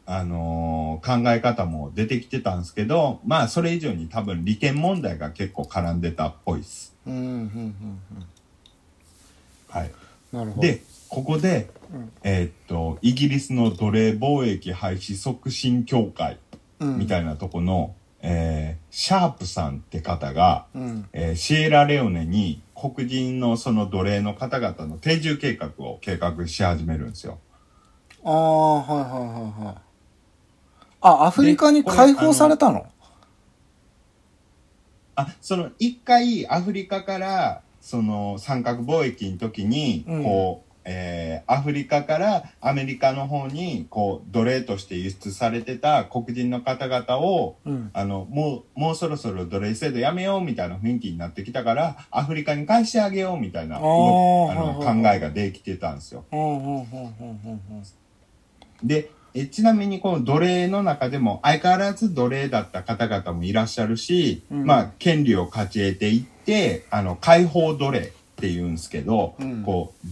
[0.05, 6.95] あのー考え方も出てきてたんですけど、まあ、それ以上に多分利権問題が結構絡んでたっぽいです。
[7.07, 8.01] うんうんうん
[9.71, 9.91] はい。
[10.35, 10.39] うん。
[10.41, 10.63] なるほど。
[10.63, 16.37] で、ここで、うんえーっと、イギリスの奴隷貿易廃止促進協会
[16.81, 21.09] うん、みたいなとこの、えーシャープさんって方が、うん。
[21.15, 27.39] えーシエラレオネに黒人のその奴隷の方々の定住計画を計画し始めるんですよ。
[28.25, 29.75] ああはいはいはいはい。
[31.01, 32.87] あアフリカに解放されたの
[35.17, 47.91] あ、その一回アフリカからその三角貿易の時に、うんこう、えーアフリカからアメリカの方にこう奴隷として輸出されてた黒人の方々をうん。
[47.93, 56.25] あのもうもうそろそろ奴隷制度やめようみたいな雰囲気になってきたからアフリカに返してあげようみたいなあの考えができてたんですよ。
[58.83, 70.09] でえちなみにこの奴隷の中でも相変わらず奴隷だった方々もいらっしゃるし、うんまあ権利を勝ち得ていってあの解放奴隷っていうんですけど、うんこう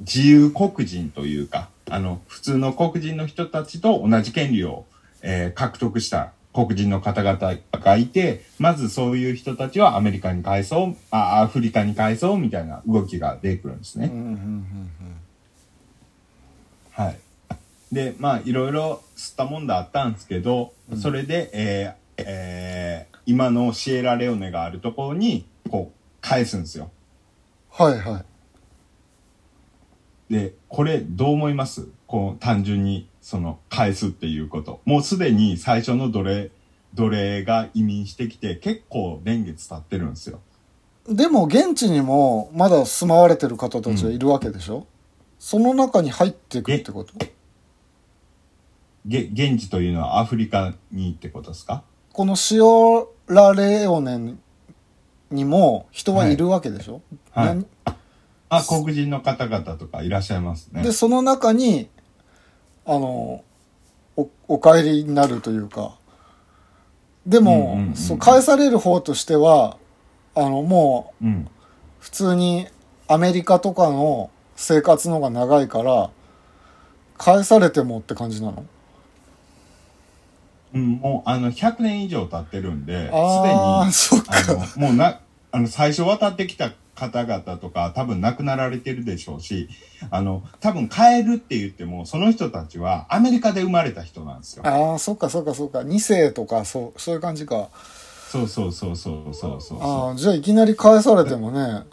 [0.00, 4.84] 自由黒人というかあの普通の黒人の人たちと同じ権利を、
[5.22, 14.06] えー獲得した黒人の方々がいてまずそういう人たちはアメリカに返そうあアフリカに返そうみたいな動きが出てくるんですね。
[14.06, 15.16] うんうんうん
[16.96, 17.18] はい。
[17.92, 26.92] で、まあ、いろいろ吸ったもんだあったんですけど、うんそれで、えーえー今のシエラレオネがあるところに、こう、返すんですよ。
[27.72, 28.24] はいはい。
[30.30, 31.88] で、これ、どう思います？
[32.06, 34.80] こう、単純に、その、返すっていうこと。
[34.84, 36.50] もうすでに最初の奴隷、
[36.94, 40.40] 奴隷が移民してきて、結構年月経ってるんですよ。
[41.08, 44.88] でも現地にもまだ住まわれてる方たちはいるわけでしょ、
[45.38, 47.12] その中に入っていくってこと？
[49.06, 51.84] げ、現地というのはアフリカにってことですか？
[52.12, 54.34] このシオラレオネ
[55.30, 57.46] にも人はいるわけでしょ、はい。
[57.46, 57.66] 何？
[58.48, 60.82] あ、黒人の方々とかいらっしゃいますね。
[60.82, 61.88] でその中に
[62.84, 63.42] あの
[64.16, 65.96] おお帰りになるというか
[67.26, 69.78] でも、うんうんうんそう返される方としては
[70.34, 71.48] あのもううん。
[71.98, 72.68] 普通に
[73.08, 76.10] アメリカとかの生活の方が長いから
[77.18, 78.64] 返されてもって感じなの？
[80.72, 85.18] うん、もうあの100年以上経ってるんで、すでにあかのもうな
[85.50, 89.68] あの最初渡ってきた方々とか多分亡くなられてるでしょうし、
[90.10, 94.66] あの多分帰るって言ってもその人たちはアメリカで生まれた人なんですよ。
[94.66, 95.80] ああそっかそっかそっか。
[95.80, 97.68] 2世とかそうそういう感じか。
[98.28, 101.84] そうそうそうそうそうそうああじゃあいきなり返されてもね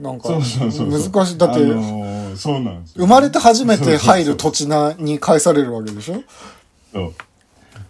[0.00, 1.12] なんかそうそうそうそう。
[1.12, 1.38] 難しい。
[1.38, 3.04] だって、あのーそうなんですよ。
[3.04, 6.22] 生まれて初めて入る土地なに返されるわけでしょ？
[6.92, 7.14] そう。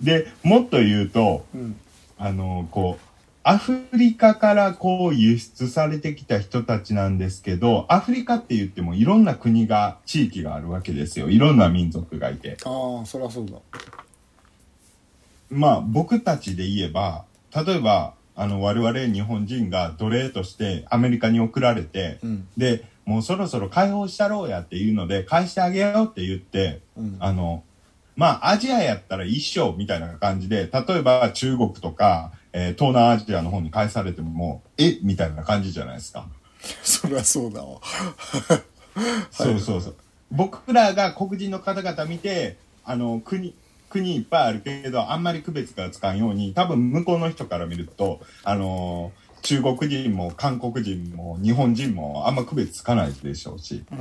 [0.03, 1.77] でもっと言うとうん。
[2.19, 3.05] あのこう
[3.45, 11.29] アフリカからこう輸出されてきた人たちなんですけどアフリカって言ってもいろんな国が地域があるわけですよ。
[11.29, 12.57] いろんな民族がいて。
[12.65, 13.59] ああそりゃそうだ。
[15.51, 17.25] まあ僕たちで言えば
[17.55, 22.49] 例えばあの我々日本人が奴隷としてアメリカに送られてうん。
[22.57, 27.17] でもうそろそろ解放したろうやっていうので返してあげようって言ってうん。
[27.19, 27.65] あの
[28.15, 34.99] まあアジアやったら一緒みたいな感じで例えば中国とか、えー東南アジアの方に返されてももうえ？
[35.03, 36.27] みたいな感じじゃないですか。
[36.83, 37.81] そりゃそうだわ。
[39.31, 39.97] そうそうそう。
[40.31, 43.55] 僕らが黒人の方々見て、あの、国、
[43.91, 53.99] 国いっぱいあるけど、あんまり区別がつかんように、多分向こうの人から見ると、あのー中国人も韓国人も日本人もあんま区別つかないでしょうし、うっ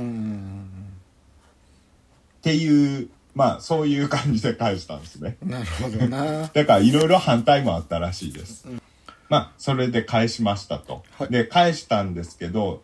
[2.42, 5.36] ていう、まあそういう感じで返したんですね。
[5.42, 8.64] うんなるほどな だからいろいろ反対もあったらしいです。
[8.68, 8.82] うん
[9.28, 11.02] まあそれで返しましたと。
[11.18, 12.82] はいで、返したんですけど、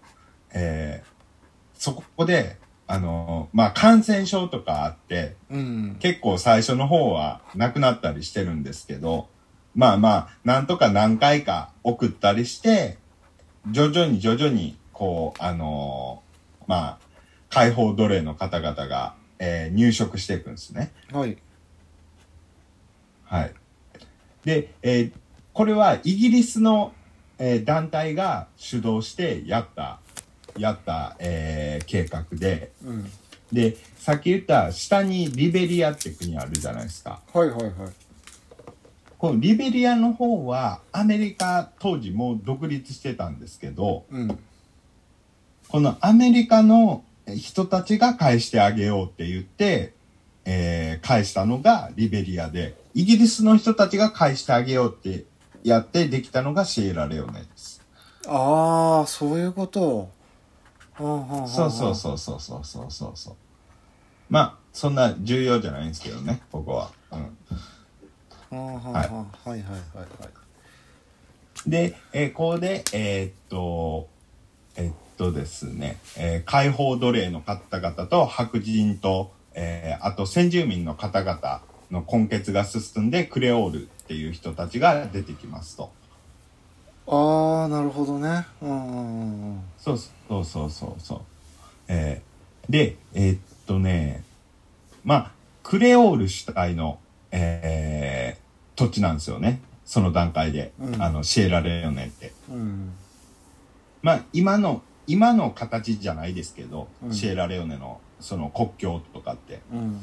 [0.52, 1.08] えー
[1.74, 2.56] そこで、
[2.88, 9.28] あのーまあ感染症とかあって、うん結構最初の方はなくなったりしてるんですけど、
[9.74, 12.98] まあまあ、なんとか何回か送ったりして、
[13.70, 16.98] 徐々に徐々に、こう、あのーまあ、
[17.50, 20.90] 解放奴隷の方々が、えー入植していくんですね。
[21.12, 21.36] はい
[23.24, 23.52] はい。
[24.44, 25.12] で、えー
[25.52, 26.92] これはイギリスの、
[27.38, 29.98] えー団体が主導してやった、
[30.56, 33.10] やった、えー計画で、うん
[33.52, 37.20] で、さっき言った下にリベリアって国あるじゃないですか。
[37.32, 37.72] はいはいはい
[39.18, 44.38] このリベリアの方はアメリカ当時もう独立してたんですけど、うん
[45.68, 47.04] このアメリカの
[47.36, 49.94] 人たちが返してあげようって言って、
[50.44, 55.24] えー返したのがリベリアで、イギリスの人たちが返してあげようって
[55.62, 57.82] やってできたのがシエラレオネです。
[58.26, 60.10] ああそういうこと
[60.96, 63.36] そうそうそうそうそうそうそうそう。
[64.28, 66.90] まあ、そんな重要じゃないんですけどね、ここは。
[67.12, 67.28] うん。
[68.50, 69.04] はいはい
[69.44, 69.78] はいはい
[71.66, 74.08] で、えーここで、えーっと、
[74.76, 81.60] えーっとですね、えー解放奴隷の方々と白人と、えーあと先住民の方々
[81.90, 85.90] の根血が進んで、クレオールっていう人たちが出てきますと。
[87.10, 91.20] ああなるほどねうんそうそうそうそうそう。
[91.88, 94.22] えーで、えーっとね、
[95.04, 95.30] まあ、
[95.62, 96.98] クレオール主体の、
[97.30, 99.60] えー土地なんですよね。
[99.84, 100.70] その段階で。
[100.78, 102.32] うんあの、シエラレオネって。
[102.48, 102.92] うん
[104.02, 109.60] まあ、今の、今の形じゃないですけど、うんシエラレオネのその国境とかって。
[109.72, 110.00] うん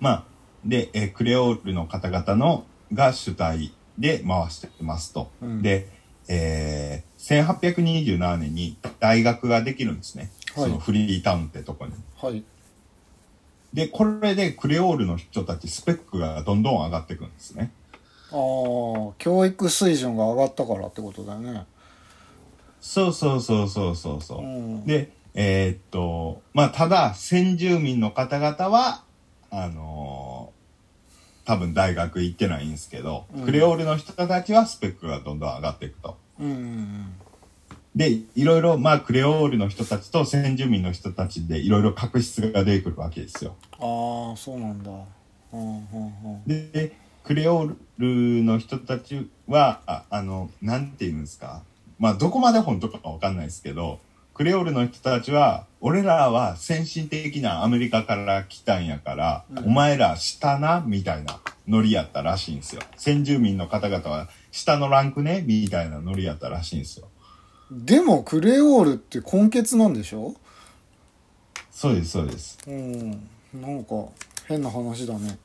[0.00, 0.24] まあ、
[0.64, 5.30] で、えークレオールの方々のが主体で回してますと。
[5.40, 5.88] うんで、
[6.28, 10.30] えー、1827年に大学ができるんですね。
[10.54, 11.92] はいそのフリータウンってとこに。
[12.20, 12.44] はい
[13.72, 17.70] で、これでクレオールの人たちスペックがどんどん上がっていくんですね。
[18.30, 21.64] ああ教育水準が上がったからってことだよね
[22.80, 24.38] そうそうそうそうそうそう。
[24.40, 29.02] うんで、えーっと、まあ、ただ、先住民の方々は、
[29.50, 30.58] あのー
[31.48, 36.18] 多分大学行ってないんですけど、うんクレオールの人たちはスペックがどんどん上がっていくと。
[36.38, 37.06] うんうん
[37.96, 43.56] で、いろいろ、まあ、クレオールの人たちと先住民の人たちでいろいろ確執が出てくるわけですよ。
[43.72, 44.90] ああそうなんだ
[45.52, 45.86] うんうん
[46.24, 46.92] うんで、で
[47.24, 51.62] クレオールの人たちは、ああの、なんて言うんですか？
[51.98, 53.98] まあ、どこまで本当かわかんないですけど、
[54.34, 62.82] クレオールの人たちは、俺らは先進的なアメリカから来たんやから、うんお前ら下なみたいなノリやったらしいんですよ。
[62.96, 67.08] 先住民の方々は下のランクねみたいなノリやったらしいんですよ。
[67.70, 70.34] でもクレオールって根血なんでしょ？
[71.70, 72.58] そうです、そうです。
[72.66, 73.10] うん
[73.54, 74.06] なんか
[74.46, 75.38] 変な話だね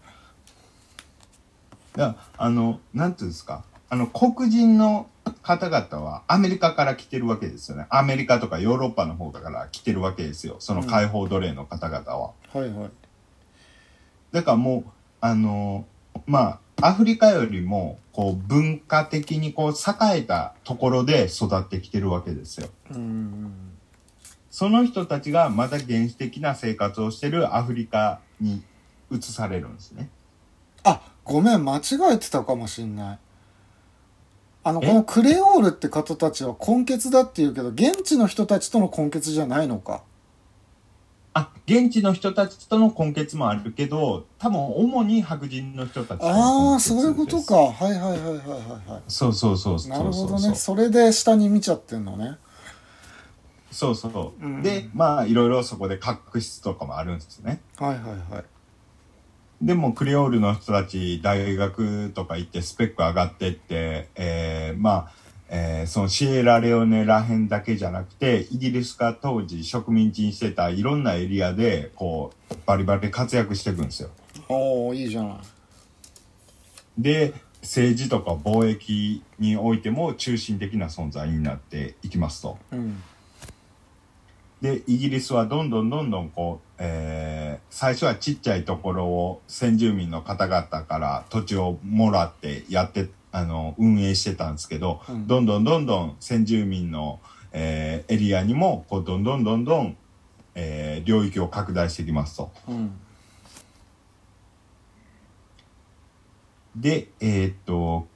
[1.95, 3.64] だからあの、なんていうんですか？
[3.94, 5.08] あの、黒人の
[5.44, 7.86] 方々はアメリカから来てるわけですよね。
[7.91, 10.56] アメリカとかヨーロッパの方から来てるわけですよ。
[10.58, 12.32] その解放奴隷の方々は。
[12.52, 12.91] はいはい
[14.32, 14.91] だからもう、
[15.22, 15.86] あの、
[16.26, 22.70] まあ、アフリカよりも、こう、文化的にこう、栄えたところで育ってきてるわけですよ。
[22.89, 23.54] うんうん
[24.50, 28.64] その人たちがまた原始的な生活をしてるアフリカに
[29.12, 30.10] 移されるんですね。
[30.84, 31.82] あごめん間違
[32.12, 33.20] えてたかもしんない
[34.64, 34.88] あのえ？
[34.88, 40.03] このクレオールって方たちは根血だっていうけど現地の人たちとの根血じゃないのか？
[41.36, 47.55] あ、現地の人たちとの根血もあるけど、多分主に白人の人たちああそういうことか。
[47.55, 48.39] はいはいはいはいはい
[48.91, 50.53] はそうそうそうそういなるほどね。
[50.53, 52.38] それで下に見ちゃってんのね。
[53.72, 54.61] そうそう、うん。
[54.61, 57.61] でまあいろいろそこで確執とかもあるんですね。
[57.78, 58.45] はいはいはい
[59.64, 65.11] でもクレオールの人たち大学とか行ってスペック上がってって、えーまあ、
[65.47, 74.09] えーそのシエラレオネらへんだけじゃなくてイギリスが当時植民地にしてたいろんなエリアでこうバリバリ活躍していくんですよ。
[74.49, 75.38] おおいいじゃない。
[76.97, 82.57] で政治とか貿易においても中心的な存在になっていきますと。
[82.74, 83.01] うん
[84.64, 97.20] で、イギリスはどんどんどんどんこう、えー、最初はちっちゃいところを先住民の方々から土地をもらってやって、あの、運営してたんですけど、うんどんどんどんどん先住民の、
[97.51, 99.97] えーエリアにも、こう、どんどんどんどん、
[100.55, 102.49] えー領域を拡大していきますと。
[102.70, 102.91] うん
[106.78, 108.07] で、えーっと、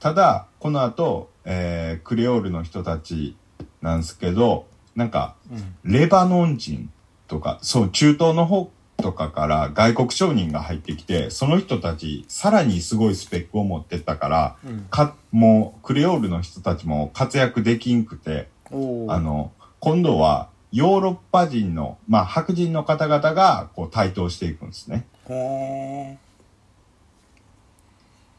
[0.00, 3.36] ただ、この後、えークレオールの人たち
[3.80, 4.66] なんですけど、
[4.96, 6.90] なんか、うんレバノン人
[7.28, 14.86] とか、そう、中東の方とかから外国商人が入ってきて、その人たち、さらにすごいスペックを持ってったから、うん。
[14.90, 18.74] か、もう、クレオールの人たちも活躍できんくて、あ
[19.20, 25.06] の、今度は、ヨーロッパ人の、まあ、白人の方々が、こう、台頭していくんですね。
[25.24, 26.16] ほ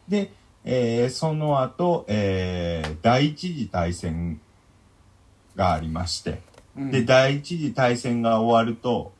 [0.07, 0.31] で、
[0.63, 4.39] えーその後、えー第一次大戦
[5.55, 9.13] がありまして、ーうんで、第一次大戦が終わると、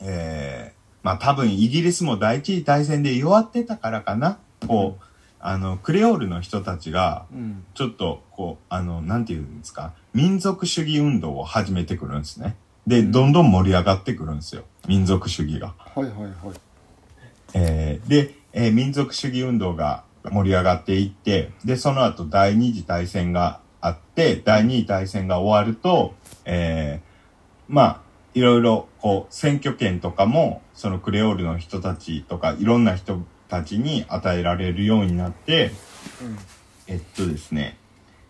[0.00, 0.74] えー
[1.04, 5.04] まあ多分イギリスも第一次大戦で弱ってたからかな、こう、
[5.38, 12.56] あの、クレオールの人たちが、うんちょっと、こう、あの、なんていうんですか、民族主義運動を始めてくるんですね。
[12.86, 14.64] で、うんどんどん盛り上がってくるんですよ。
[14.88, 15.74] 民族主義が。
[15.94, 16.32] はいはいはい
[17.52, 26.14] えーで、えー民族主義運動が盛り上がっていって、で、その後第二次大戦があって、第二次大戦が終わると、
[26.46, 28.00] えーまあ、
[28.32, 35.70] いろいろ、こう、選挙権とかも、そのクレオールの人たちとか、いろんな人たちに与えられるようになって、
[36.22, 36.38] うん。
[36.86, 37.76] えっとですね、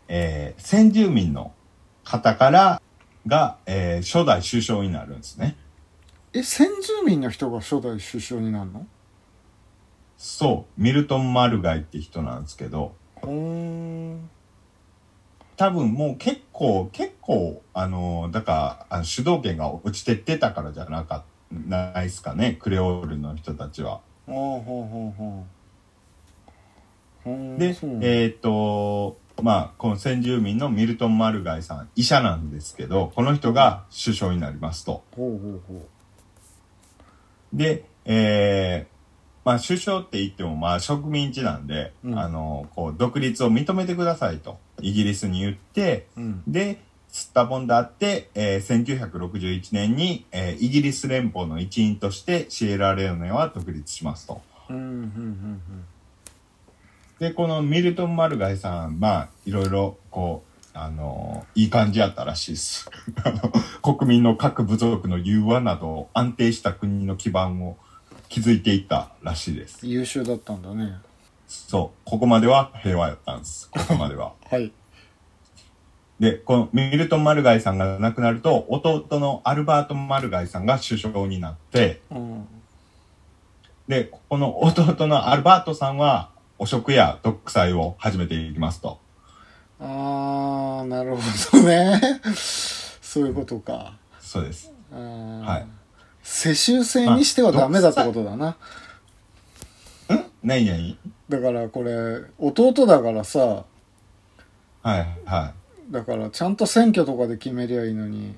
[0.09, 1.53] えー先住民の
[2.05, 2.83] 方から
[3.27, 5.57] が、えー初代首相になるんですね。
[6.33, 8.87] え先住民の人が初代首相になるの？
[10.17, 12.95] そう、ミルトン・マルガイって人なんですけど、
[15.57, 24.01] 多分もう結構、結構、あの、だから、あの主導権が落ちてってたからじゃなか、ないですかね、クレオールの人たちは。
[24.27, 35.05] ほうほうほうほーでえっ、と、まあ、この先住民のミルトン・マルガイさん、医者なんですけど、この人が首相になりますと。
[35.17, 35.89] ほうほうほ
[37.53, 38.95] で、えー
[39.45, 42.19] まあ、首相って言っても、まあ、植民地なんで、うん。
[42.19, 54.43] あの、こう、独立を認めてくださいと、イギリスに言って、ううんで、吸ったもんだって、えー1961年に、えーイギリス連邦の一員としてシエラレオネは独立しますと。
[54.69, 55.61] うんうんうん
[57.19, 62.91] で、このミルトン・マルガイさん、まあ、いろいろ、こう、あのいい感じやったらしいです。
[63.81, 67.77] 国民の各部族の融和など安定した国の基盤を
[68.29, 69.87] 築いていったらしいです。
[69.87, 70.97] 優秀だったんだね
[71.69, 71.99] そう。
[72.05, 73.71] ここまでは平和やったんです。
[73.75, 74.33] ここまでは。
[74.51, 74.73] はい
[76.21, 82.47] で、このミルトン・マルガイさんが亡くなると、弟のアルバート・マルガイさんが首相になって、うん
[83.89, 89.01] で、この弟のアルバートさんは、汚職や独裁を始めていきますと。
[89.81, 92.01] ああなるほどね
[92.35, 94.73] そういうことかそうです。
[94.91, 95.67] はい
[96.23, 98.57] 世襲制にしてはダメだってことだな
[100.43, 100.65] 何？
[100.65, 100.97] 々
[101.29, 103.65] だからこれ弟だからさ
[104.83, 105.55] はい、は
[105.91, 108.35] だからちゃんと選挙とかで決めりゃいいのにい。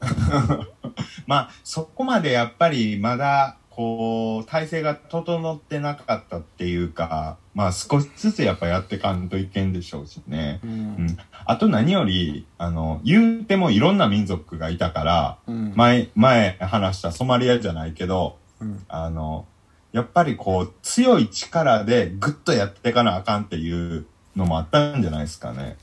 [1.26, 10.60] まあ、そこまでやっぱりまだ、こう、体制が整ってなかったっていうか、まあ少しずつやっぱやってかんといけんでしょうしね。
[10.64, 10.74] ううん
[11.06, 11.18] ん。
[11.44, 19.46] あと何より、あの、言うてもいろんな民族がいたから、うん前、前話したソマリアじゃないけど、うんあの、
[19.92, 25.76] やっぱりこう、強い力でぐっとやっていかなあかんっていうのもあったんじゃないですかね。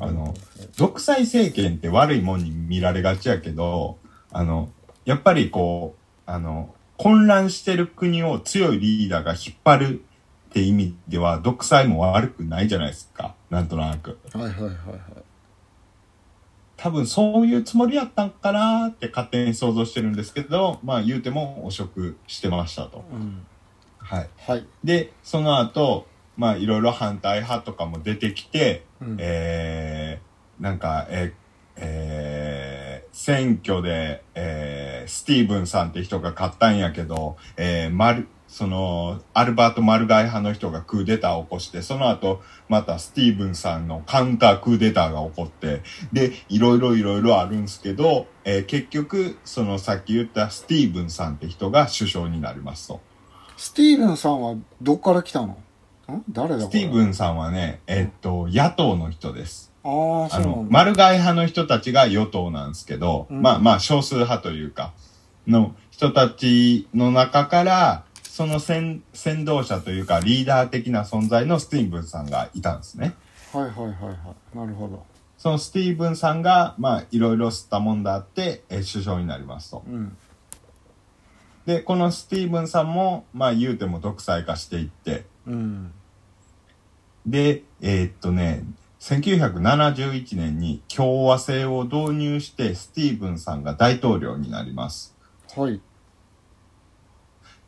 [0.00, 0.34] あの
[0.76, 3.98] 独裁政権って悪いもんに見られがちやけど、
[4.30, 4.70] あの、
[5.04, 10.04] やっぱりこう、あの、混乱してる国を強いリーダーが引っ張る
[10.50, 13.34] って意味では、独裁も悪くないじゃないですか。
[13.50, 14.18] なんとなく。
[14.32, 15.31] はいはいはいはい
[16.82, 23.04] 多分そういうつもりやったんかなって勝手に想像してるんですけど、まあ言うても汚職してましたと。
[23.12, 23.46] うん
[23.98, 24.28] はい。
[24.36, 31.32] はいで、その後、まあいろいろ反対派とかも出てきて、うんえー、なんか、え
[31.76, 32.82] えー
[33.14, 45.80] 選挙で、えースティーブンさんって人が勝ったんやけど、えー、マル、その、アルバート・マルガイ派の人がクーデターを起こして、その後、またスティーブンさんのカウンタークーデターが起こって、
[46.12, 53.00] で、いろいろいろいろあるんですけど、えー結局、そのさっき言ったスティーブンさんって人が首相になりますと。
[53.56, 55.46] スティーブンさんはどっから来たの？
[55.48, 55.56] ん？
[56.30, 56.66] 誰だこれ？
[56.66, 59.72] スティーブンさんはね、えっと、野党の人です。
[59.82, 60.70] ああ、あの、そうなんだ。
[60.70, 64.92] マルガイ派の人たちが与党なんですけど、うんまあまあ少数派というか、
[65.46, 73.12] の人たちの中から、その先先導者というかリーダー的な存在のスティーブンさんがいたんですね。
[73.52, 74.56] はいはいはいはい。
[74.56, 75.04] なるほど。
[75.36, 79.82] そのスティーブンさんが、まあいろいろ吸ったもんだって、えー首相になりますと。
[79.86, 80.16] うん。
[81.66, 85.92] で、このスティーブンさんも、まあ言うても独裁化していって、うん。
[87.26, 88.64] で、えーっとね、
[89.00, 95.14] 1971年に共和制を導入してスティーブンさんが大統領になります。
[95.54, 95.82] はい。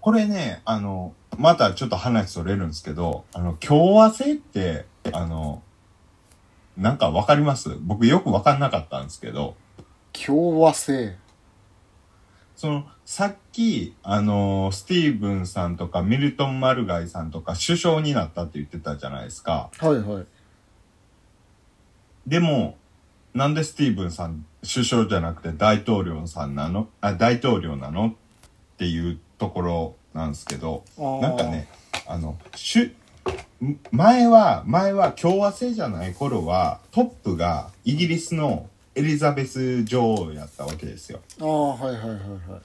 [0.04, 5.62] これね、あの、またちょっと話それるんですけど、あの、共和制って、あの、
[6.76, 7.78] なんかわかります？
[7.80, 9.56] 僕よくわかんなかったんですけど、
[10.12, 11.16] 共和制。
[12.54, 19.70] その、さっき、あの、スティーブンさんとかミルトン・マルガイさんとか首相になったって言ってたじゃないですか。
[19.78, 20.26] はいはい。
[22.26, 22.76] でも、
[23.32, 26.88] なんでスティーブンさん首相じゃなくて大統領さんなの？
[27.00, 28.08] あ、大統領なの？
[28.08, 31.68] っていうところなんですけど、なんかね、
[32.06, 32.94] あの、しゅ、
[33.64, 41.20] ん前は、前は共和制じゃない頃は、トップがイギリスのエリザベス女王やったわけですよ。
[41.40, 42.58] ああ、はいはいはいは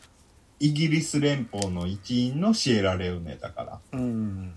[0.60, 0.68] い。
[0.68, 3.80] イギリス連邦の一員のシエラレオネだから。
[3.94, 4.54] うん。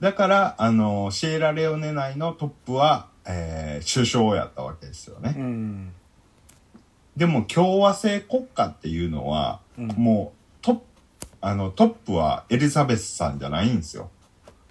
[0.00, 5.34] だから、あの、シエラレオネ内のトップは、えー首相やったわけですよね。
[5.36, 5.92] うん。
[7.16, 10.41] でも共和制国家っていうのは、うんもう
[11.42, 14.10] あの、トップはエリザベスさんじゃないんですよ。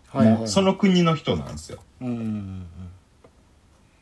[0.08, 0.38] はいはい。
[0.38, 1.84] もうその国の人なんですよ。
[2.02, 2.66] うん。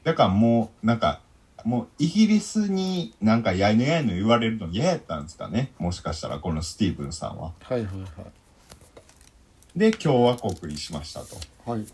[0.04, 1.20] だからもう、なんか、
[1.66, 5.74] もうイギリスになんかやいのやいの言われるの嫌やったんですかね。
[5.78, 7.52] もしかしたらこのスティーブンさんは。
[7.64, 9.80] はいはいはい。
[9.80, 11.36] で、共和国にしましたと。
[11.66, 11.86] はい。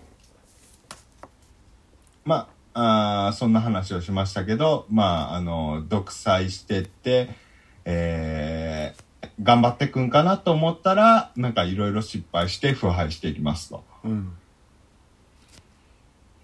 [2.26, 7.30] まあ、あーそんな話をしましたけど、まあ、あの、独裁してって、
[7.86, 9.05] えー、
[9.42, 13.84] 頑張ってくんかなと思ったら、なんかいろいろ失敗して腐敗していきますと。
[14.04, 14.34] うん。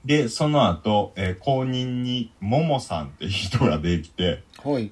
[0.06, 4.92] で、その後、えー後任にモモさんって人ができて、はい。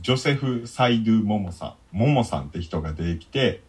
[0.00, 3.62] ジョセフ・サイドゥ・モモさん、モモさんって人ができて、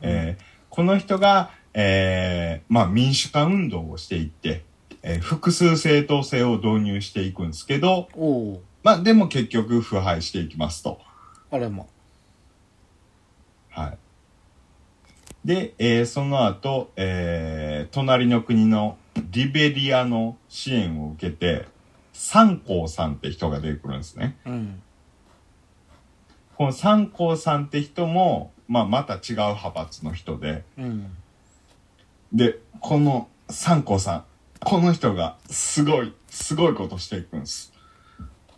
[0.00, 4.64] えーこの人が、えーまあ民主化運動をしていって、
[5.02, 8.08] えー複数政党制を導入していくんですけど。
[8.82, 11.00] まあでも結局腐敗していきますと。
[11.50, 11.86] あれま。
[13.76, 13.98] はい。
[15.44, 18.98] で、えーその後、えー隣の国の
[19.30, 21.66] リベリアの支援を受けて、
[22.12, 24.36] 三光さんって人が出てくるんですね。
[24.46, 24.82] うん。
[26.56, 31.14] この三光さんって人も、まあまた違う派閥の人で、うん。
[32.32, 34.24] で、この三光さん、
[34.60, 37.72] この人がすごい、すごいことしていくんです。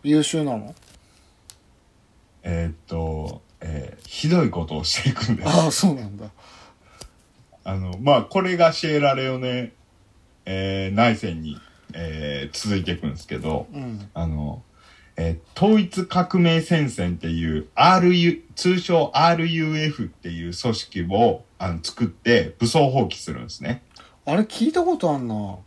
[0.01, 0.73] 優秀なの？
[2.41, 5.47] えーっと、えーひどいことをしていくんです。
[5.47, 6.25] ああ、そうなんだ。
[7.63, 9.71] あの、まあ、これがシエラレオネ、
[10.45, 11.57] えー内戦に、
[11.93, 14.09] えー続いていくんですけど、うん。
[14.13, 14.63] あの、
[15.17, 23.83] えー統一革命戦線っていう RU、通称 RUF っていう組織をあの作って武装蜂起するんですね。
[24.25, 25.57] あれ聞いたことあんな。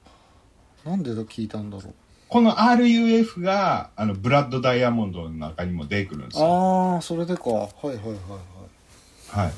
[0.85, 1.95] なんでだ聞いたんだろ
[2.33, 6.41] この RUF が、あの、ブラッドダイヤモンドの中にも出てくるんですう。
[6.41, 6.95] よ。
[6.95, 7.51] ああ、それでか。
[7.51, 9.39] はいはいはいはい。
[9.45, 9.53] はい。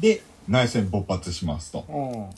[0.00, 1.84] で、内戦勃発しますと。
[1.88, 2.30] うん。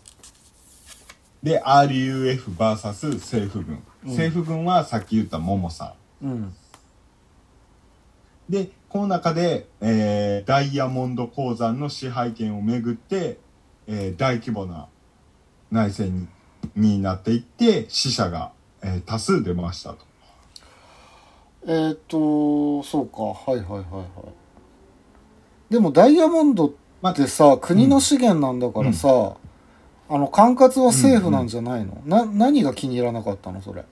[1.43, 3.83] で、RUFVS 政府軍。
[4.05, 6.27] うん政府軍はさっき言ったモモさん。
[6.27, 6.55] うん。
[8.49, 13.37] で、この中で、えーダイヤモンド鉱山の支配権をめぐって、
[13.87, 14.89] えー大規模な
[15.71, 16.29] 内戦に
[16.77, 18.53] になっていって、死者が、
[18.83, 19.99] えー多数出ましたと。
[21.65, 23.23] えーっと、そうか。
[23.23, 24.03] はいはいはいは
[25.71, 25.73] い。
[25.73, 29.37] でもダイヤモンドってさ、国の資源なんだからさ、
[30.09, 33.63] あの、管轄は政府なんじゃないの、な、何が気に入らなかったの？
[33.63, 33.85] それ。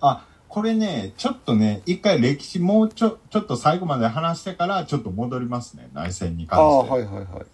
[0.00, 6.90] あ、これね、ちょっとね、一回歴史もうちょ、ちょっと最後まで話してから、ちょっと戻りますね、内戦にああ、関して。
[6.90, 7.46] はいはいはい。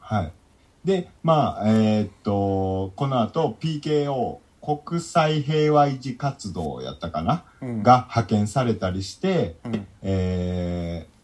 [0.00, 0.32] はい。
[0.84, 7.82] で、まあ、えーっと、この後、PKO、国際平和維持活動やったかな、うん。
[7.82, 9.86] が派遣されたりして、うん。
[10.02, 11.18] えー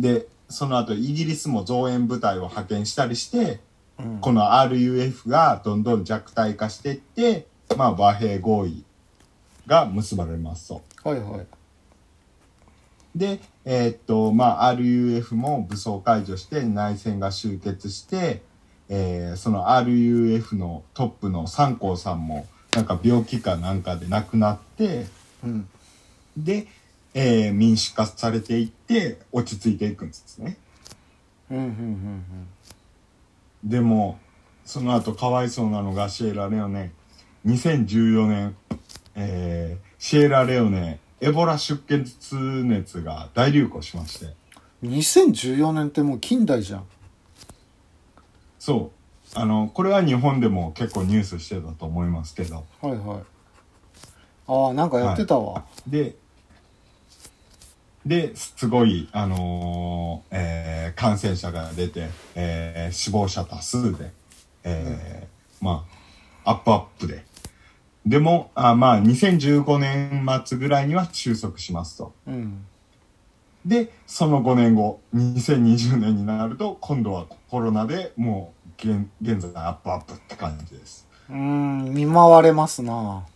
[0.00, 3.60] で、その後、イギリスも増援部隊を派遣したりして、
[3.98, 4.18] うん。
[4.18, 7.46] この RUF がどんどん弱体化していって、
[7.76, 8.84] まあ、和平合意
[9.66, 10.82] が結ばれますと。
[11.04, 11.46] はいはい。
[13.14, 18.42] で、えーっと、まあ、RUF も武装解除して内戦が終結して、
[18.92, 25.06] えーその RUF のトップの三光さんも、なんか病気かなんかで亡くなって、
[25.44, 25.68] うん
[26.36, 26.66] で、
[27.14, 30.56] えー民主化されていって、落ち着いていくんですね。
[31.50, 32.22] うんうんうん
[33.62, 34.18] でも、
[34.64, 36.92] その後かわいそうなのがシエラレオネ。
[37.46, 38.56] 2014年、
[39.14, 42.34] えーシエラレオネ、エボラ出血
[42.64, 44.26] 熱が大流行しまして。
[44.26, 44.32] うん
[44.82, 46.84] 2014年ってもう近代じゃん
[48.60, 48.92] そ
[49.34, 49.38] う。
[49.38, 52.64] あの、これは日本でも結構ニュースしてたと思いますけど。
[52.80, 53.18] はいはい
[54.52, 56.16] ああなんかやってたわ、で、
[58.04, 64.10] で、すごい、あのーえー感染者が出て、えー死亡者多数で、
[64.64, 65.86] えーま
[66.44, 67.24] あ、アップアップで。
[68.04, 72.12] でも、あまあ、2015年末ぐらいには収束しますと。
[72.26, 72.66] うん
[73.64, 81.06] で、その5年後、2020年になると、今度はコロナでもう、現現在アップアップって感じです。
[81.28, 83.26] うーん見舞われますな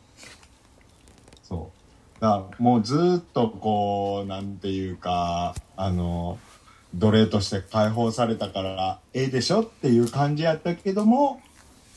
[1.43, 1.71] そ
[2.19, 2.21] う。
[2.21, 6.39] だからもうずーっとこう、なんていうか、あの、
[6.95, 11.43] 奴隷として解放されたから、ええでしょっていう感じやったけども、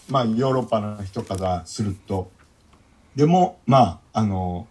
[0.09, 2.31] まあ、ヨーロッパの人からすると、
[3.15, 4.67] でも、まあ、あの、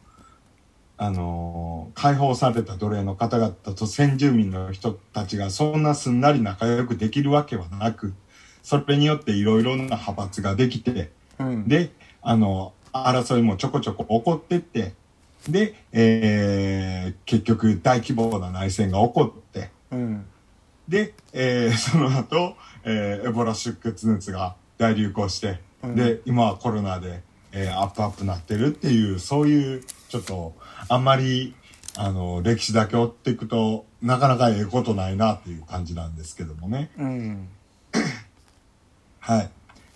[0.98, 8.14] あの、解放された奴隷の方々と先住民の人たちがそんなすんなり仲良くできるわけはなく、
[8.62, 11.68] それによっていろいろな派閥ができて、うん。
[11.68, 11.90] で、
[12.22, 14.94] あの、争いもちょこちょこ起こってって、
[15.48, 20.26] で、えー結局大規模な内戦が起こって、うん。
[20.88, 25.94] で、えー その後、えーエボラ出血熱が大流行して、うん。
[25.94, 27.22] で、今はコロナで、
[27.52, 30.54] えーアップアップなってるっていう、そういう、ちょっと、
[30.88, 31.54] あんまり、
[31.96, 36.90] あの、歴史だけ追っていくと、なかなかええことないなっていう感じなんですけどもね。
[36.98, 37.48] うん
[39.20, 39.50] はい。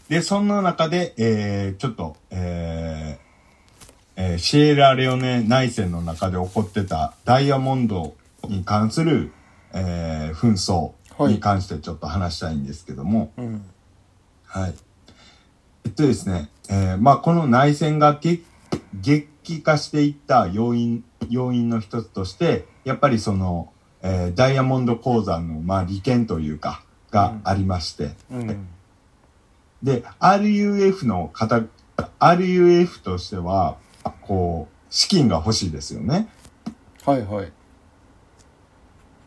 [0.08, 3.30] で、そんな中で、えー、ちょっと、えー
[4.16, 8.14] えーシエラレオネ内戦の中で起こってたダイヤモンド
[8.48, 9.32] に関する、
[9.72, 10.92] えー紛争
[11.28, 13.64] に関してちょっと話したいんですけども、うん
[14.46, 14.74] はい。
[15.84, 23.72] えっとですね、えーまあ、この内戦が激激化していった要因、要因の一つとして、やっぱりその、
[24.02, 28.68] えーダイヤモンド鉱山の、まあ、利権というか、がありまして、うん。
[29.82, 31.62] で、RUF の方、
[32.20, 33.76] RUF としては、
[34.22, 36.28] こう、資金が欲しいですよね。
[37.04, 37.52] はいはい。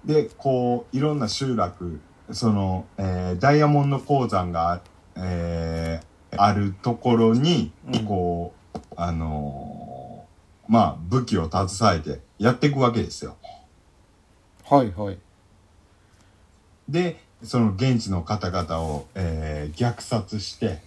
[0.05, 1.99] で、こう、いろんな集落、
[2.31, 4.81] その、えーダイヤモンド鉱山が、
[5.17, 6.05] えー
[6.35, 9.82] あるところにうん、こう、あのー
[10.67, 13.37] まあ、武器を携えてやっていくわけですよ。
[14.65, 15.17] はいはい
[16.89, 20.81] で、その現地の方々を、えー虐殺して、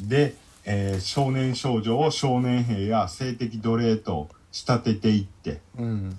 [0.00, 0.34] で、
[0.64, 6.16] えー少年少女を少年兵や性的奴隷と仕立てていって、うん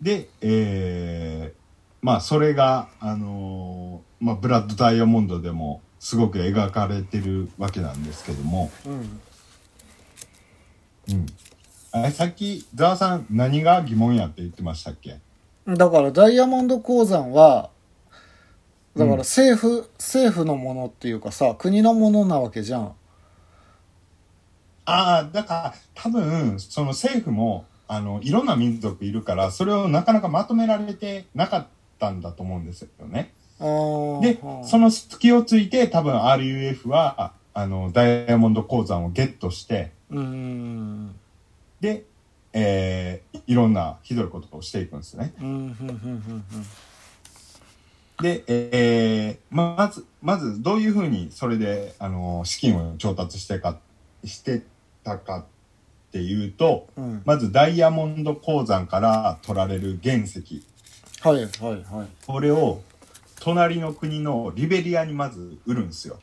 [0.00, 1.62] で、えー
[2.04, 9.20] まあ、それが、あのーまあ、ブラッド・ダイヤモンドでもすごく描かれてるわけなんですけども、うん
[11.94, 12.10] うん。
[12.10, 15.20] さっき、ザワさん、何が疑問やって言ってましたっけ？
[15.64, 17.70] だからダイヤモンド鉱山は
[18.96, 22.92] だからうん政府、政府のものっていうかさ国のものなわけじゃん
[24.84, 31.66] ああ、だから、多分、その政府も、あの、いろんな民族いるから、それをなかなかまとめられてなかっ
[32.00, 33.32] たんだと思うんですよね。
[34.20, 39.92] では、あその隙をついて、多分 RUF は、あの、ダイヤモンド鉱山をゲットして、
[41.80, 42.04] で、
[42.52, 45.34] えーいろんなひどいことをしていくんですね。
[48.20, 53.78] で、えーままず、まず、どういうふうにそれで、あの、資金を調達してか、
[54.24, 54.62] して
[55.02, 55.44] たかっ
[56.12, 57.22] ていうと、うん。
[57.24, 60.62] まずダイヤモンド鉱山から取られる原石。
[61.22, 62.08] はいはいはい。
[62.26, 62.82] これを、
[63.42, 66.20] 隣の国のリベリアにまず売るんですよ。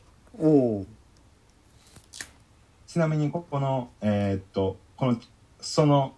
[2.86, 5.20] ちなみに、ここの、えーっと、この、
[5.60, 6.14] その、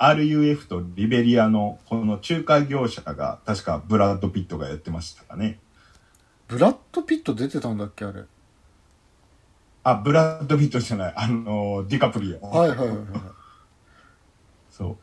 [0.00, 5.60] RUF とリベリアのこの仲介業者が確かブラッド・ピットがやってましたかね。
[6.48, 8.24] ブラッド・ピット出てたんだっけあれ
[9.84, 12.44] あ、ブラッド・ピットじゃない、あの、ディカプリオ。
[12.44, 12.98] はいはいはいはい
[14.68, 14.96] そ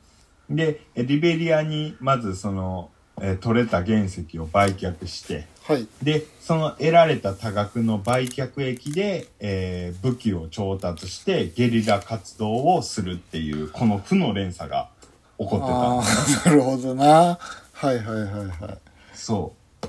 [0.49, 0.53] う。
[0.53, 2.91] で、えリベリアにまずその、
[3.21, 5.87] えー取れた原石を売却して、はい。
[6.03, 14.89] で、その得られた多額の売却益で、えー武器を調達してゲリラ活動をするっていう、この負の連鎖が
[15.37, 15.59] 起こっ
[16.33, 16.49] てた。
[16.49, 17.37] なるほどな。
[17.73, 18.77] はいはいはいはい。
[19.13, 19.87] そう。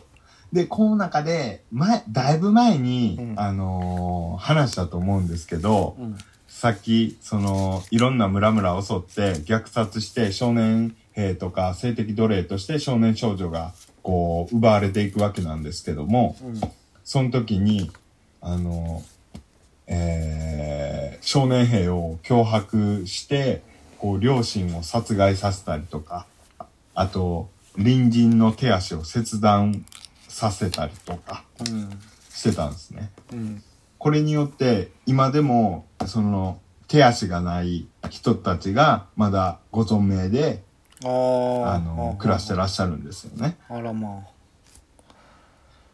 [0.53, 3.35] で、この中で、前、だいぶ前に、うん。
[3.39, 6.19] あのー話したと思うんですけど、うん。
[6.47, 16.61] さっき、その、いろんな村々を襲って虐殺して少年兵とか性的奴隷として少年少女がこう奪われていくわけなんですけども、うん。
[17.05, 17.91] その時に、
[18.41, 19.03] あの、
[19.87, 23.63] えー少年兵を脅迫して、
[23.99, 26.27] こう、両親を殺害させたりとか、
[26.95, 29.85] あと、隣人の手足を切断
[30.29, 31.91] させたりとかうん
[32.31, 33.11] してたんですね。
[33.33, 33.63] うん。
[33.99, 40.63] これによって、今でも、その、手足がない人たちが、まだご存命で、
[41.05, 43.57] あああの、暮らしてらっしゃるんですよね。
[43.69, 44.27] あらま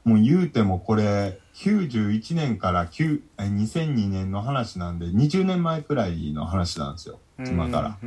[0.05, 7.19] もう言うてもこれ、91年から9え2002年の話なんで、20年前くらいの話なんですよ。
[7.39, 7.99] あ今から。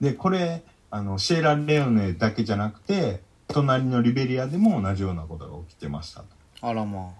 [0.00, 6.24] で、これ、あの、シエラレオネだけじゃなくて、隣のリベリアでも同じようなことが起きてました
[6.62, 7.12] あらま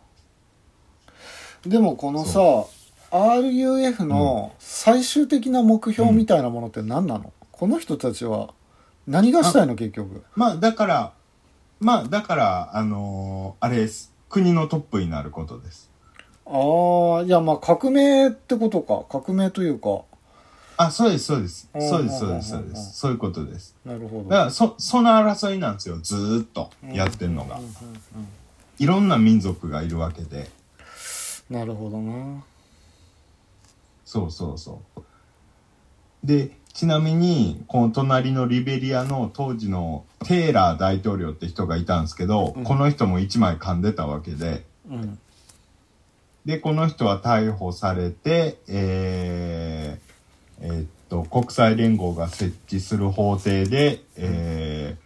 [1.67, 1.69] あ。
[1.69, 2.41] でもこのさ
[3.13, 8.55] RUF の最終的な目標みたいなものって何なの、この人たちは
[9.07, 9.75] 何がしたいの？
[9.75, 11.13] 結局まあ、だから、
[11.79, 14.13] まあ、だから、あのーあれです。
[14.31, 15.91] 国のトップになることです。
[16.47, 20.03] ああいやまあ革命ってことか革命というか
[20.79, 21.69] あ、そうです、そうです。
[21.75, 22.99] うんそうです、そうです、そううんうんうんです。
[22.99, 23.77] そういうことです。
[23.85, 25.99] なるほどだから、そ、その争いなんですよ。
[25.99, 27.63] ずーっとやってるのがうん。
[27.63, 27.75] うんうん
[28.79, 30.51] いろんな民族がいるわけで。
[31.51, 32.43] なるほどな
[34.13, 35.03] そうそうそう。
[36.23, 45.19] で、ちなみに、この隣のリベリアの当時のテイラー大統領って人がいたんですけど、うんこの人も一枚噛んでたわけで、うん
[46.45, 55.03] で、この人は逮捕されて、えー、えーっと、国際連合が設置する法廷で、えー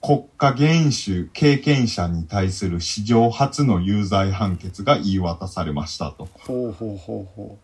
[0.00, 6.28] 国家元首経験者に対する史上初の有罪判決が言い渡されましたと。
[6.38, 7.58] ほうほうほうほ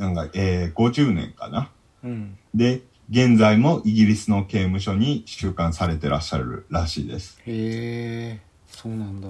[0.00, 1.70] なんか、えー、50年かな。
[2.02, 2.80] ううんで、
[3.10, 7.38] 現在もイギリスの刑務所に収監されてらっしゃるらしいです。
[7.44, 9.28] へえそうなんだ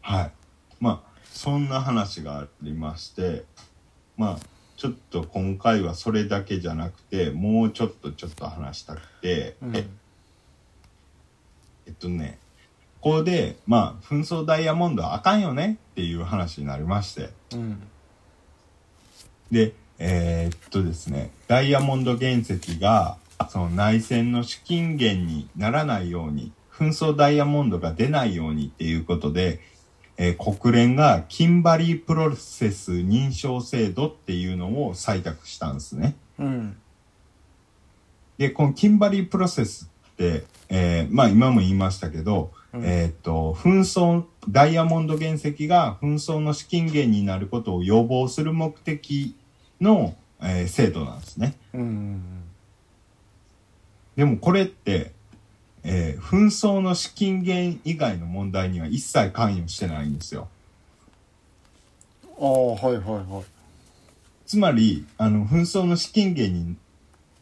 [0.00, 0.32] はい。
[0.80, 3.44] まあ、そんな話がありまして、
[4.16, 4.46] まあ、
[4.78, 9.86] ちょっと今回はそれだけじゃなくて、もうちょっとちょっと話したくて、うんえ
[11.86, 12.38] えっとね、
[13.02, 17.82] ここで、まあ、紛争ダイヤモンドはあかんよねっていう話になりまして、うん
[19.50, 23.16] で、えーっとですね、ダイヤモンド原石が、
[23.48, 29.60] その内戦の資金源にならないように、紛争ダイヤモンドが出ないようにっていうことで、
[30.18, 36.16] えー国連がキンバリープロセス認証制度っていうのを採択したんですね。
[36.38, 36.76] うん
[38.38, 49.34] で、このキンバリープロセスって、えーまあ今も言いましたけど、うんえーっと、紛争、ダイヤモンド原石が紛争の資金源になることを予防する目的
[49.80, 51.56] の、えー制度なんですね。
[51.74, 52.22] うんうん
[54.16, 55.12] でもこれって、
[55.84, 60.48] えー紛争の資金源以外の問題には一切関与してないんですよ。
[62.38, 63.56] ああはいはいはい
[64.46, 66.76] つまり、あの、紛争の資金源にっ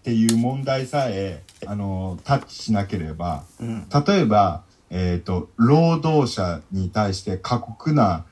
[0.04, 4.62] ていう問題さえ、あの、タッチしなければ、うん例えば、
[4.96, 8.24] えっ、と、労働者に対して過酷な、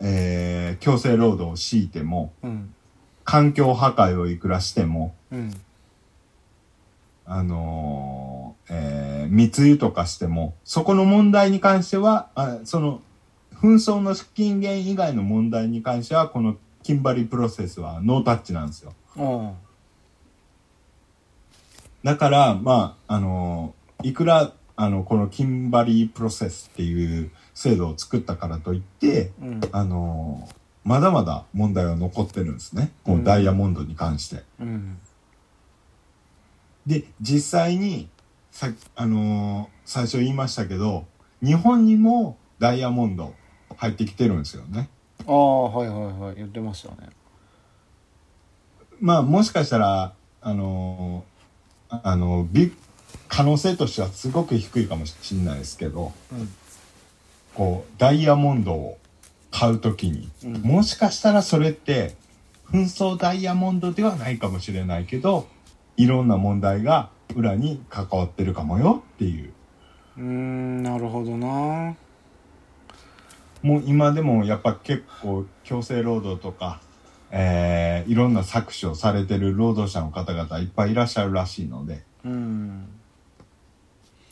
[0.00, 2.74] えー強制労働を強いても、うん。
[3.24, 5.50] 環境破壊をいくらしても、うん。
[7.24, 13.00] あのーえー密輸とかしても、そこの問題に関しては、あその、
[13.54, 18.92] 紛争の資金源以外の問題に関しては、このキンバリープロセスはノータッチなんですよ。
[19.16, 19.52] あ
[22.04, 24.52] だから、まあ、あのーいくら、
[24.82, 32.90] あの、このキンバリープロセスっていう制度を作ったからといって、あうんあのーまだまだ問題は残ってるんですね。
[33.04, 34.42] このダイヤモンドに関して。
[34.58, 34.98] うん
[36.86, 38.08] で、実際に、
[38.50, 41.04] さあのー最初言いましたけど、
[41.44, 43.34] 日本にもダイヤモンド
[43.76, 44.88] 入ってきてるんですよね。
[45.26, 47.10] ああはいはいはい言ってましたね
[48.98, 52.72] まあ、もしかしたら、あのーあのビ
[53.30, 56.52] 可能性としてはすごく低いかもしれないですけど、うん。
[57.54, 58.98] こう、ダイヤモンドを
[59.52, 60.52] 買うときに、うん。
[60.62, 62.16] もしかしたらそれって、
[62.72, 65.48] 紛争ダイヤモンドではないかもしれないけど、
[65.96, 69.52] いろんな問題が裏に関わってるかもよっていう。
[70.18, 71.94] うーんなるほどな。
[73.62, 76.80] もう今でもやっぱ結構強制労働とか、
[77.30, 82.88] えーいろんな搾取をされてる労働者の方々いっぱいいらっしゃるらしいので、うん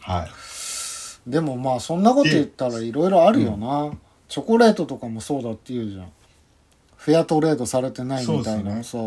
[0.08, 1.30] はい。
[1.30, 3.92] でもまあそんなこと言ったらいろいろあるよな、
[4.28, 6.12] チョコレートとかもそうだって言うじゃん。
[6.96, 8.76] フェアトレードされてないみたいな。
[8.76, 8.98] のさ、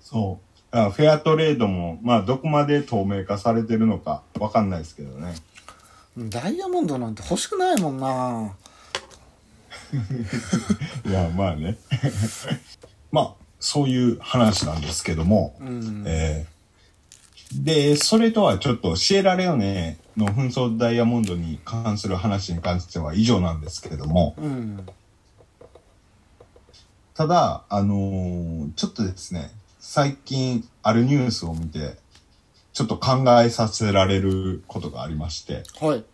[0.00, 0.40] そ
[0.72, 0.76] う。
[0.76, 5.36] あフェアトレードも、まあどこまで透明化されてるのかわかんないですけどね。
[6.16, 8.56] ダイヤモンドなんて欲しくないもんな。
[11.06, 11.78] いや、まあね。
[13.12, 16.57] まあ、そういう話なんですけども、うん、えー
[17.54, 24.86] で、それとはちょっとシエラレオネの紛争ダイヤモンドに関する話に関しては以上なんですけれども、うん
[27.14, 31.96] ただ、あのーちょっとですね、最近あるニュースを見て、
[32.72, 36.04] ちょっと考えさせられることがありまして、はい。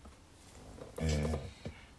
[0.99, 1.37] えー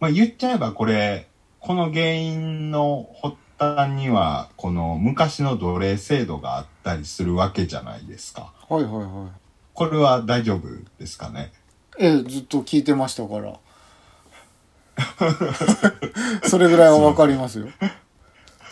[0.00, 1.28] まあ言っちゃえばこれ、
[1.60, 8.52] この原因の発端には、この昔の奴隷制度があったりするわけじゃないですか。
[8.68, 9.30] はいはいはい。
[9.74, 11.52] これは大丈夫ですかね？
[11.98, 13.58] ええずっと聞いてましたから。
[16.48, 17.68] それぐらいはわかりますよ。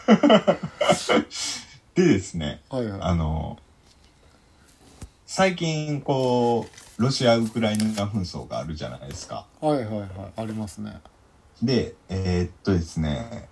[1.94, 3.00] でですね、はいはい。
[3.02, 3.58] あの、
[5.26, 6.66] 最近こ
[6.98, 9.46] う、ロシア・ウクライナ紛争があるじゃないですか。
[9.60, 10.08] はいはいはい。
[10.36, 11.00] ありますね。
[11.62, 13.48] で、えーっとですね、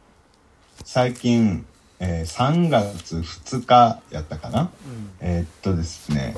[0.85, 1.65] 最近、
[2.05, 5.11] えー3月2日やったかな、うん。
[5.21, 6.35] えーっとですね、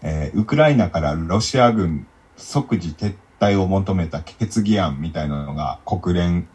[0.00, 2.06] えーウクライナからロシア軍
[2.38, 6.48] 即時撤退を求めた決議案みたいなのが国連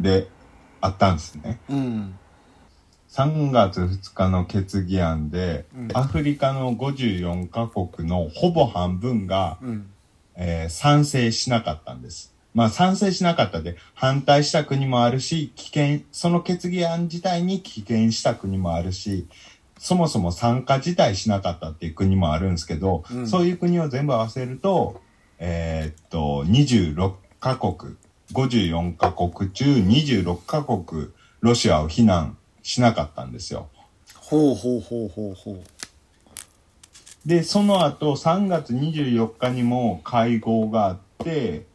[0.00, 0.26] で
[0.80, 1.60] あったんですね。
[1.70, 2.18] うん。
[3.10, 5.88] 3月2日の決議案で、うん。
[5.94, 9.90] アフリカの54カ国のほぼ半分が、うん。
[10.34, 12.33] えー賛成しなかったんです。
[12.54, 19.26] まあ賛成しなかったで反対した国もあるし、棄権、その決議案自体に棄権した国もあるし、
[19.78, 25.02] そもそも参加自体しなかったっていう国もあるんですけど、うんそういう国を全部合わせると、
[25.38, 27.96] えーっと、26カ国、
[28.32, 33.68] 54カ国中26カ国、ロシアを非難しなかったんですよ。
[34.14, 35.62] ほうほうほうほうほ
[37.26, 41.66] で、その後、3月24日にも会合があって、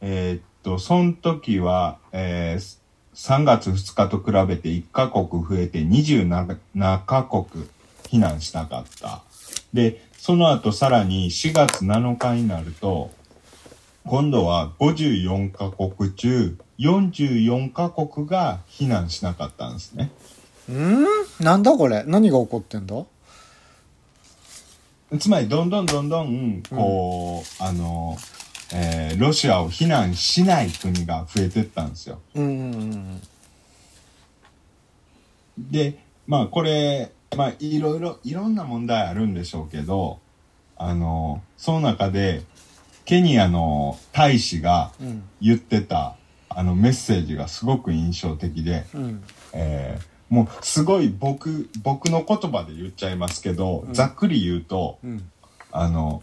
[0.00, 2.76] えーっと、その時は、えー
[3.16, 7.64] 3月2日と比べて1カ国増えて27カ国
[8.10, 9.22] 避難しなかった。
[9.72, 13.10] で、その後さらに4月7日になると、
[14.04, 20.10] 今度は54カ国中44カ国が避難しなかったんですね。
[20.68, 21.06] ううん？
[21.40, 22.04] なんだこれ？
[22.06, 23.02] 何が起こってんだ？
[25.18, 28.18] つまりどんどんどんどんこう、あの、
[28.72, 32.20] えーロシアを非難しない国が増えてったんですよ。
[32.34, 33.22] うんうんうん
[35.58, 40.18] でまあこれまあいろいろいろんな問題あるんでしょうけど
[40.76, 42.42] あのその中で
[43.06, 46.16] ケニアの大使がうん言ってた
[46.48, 49.24] あのメッセージがすごく印象的で、うん。
[49.52, 53.94] えーもうすごい僕僕の言葉で言っちゃいますけど、うん。
[53.94, 55.30] ざっくり言うとうん。
[55.70, 56.22] あの、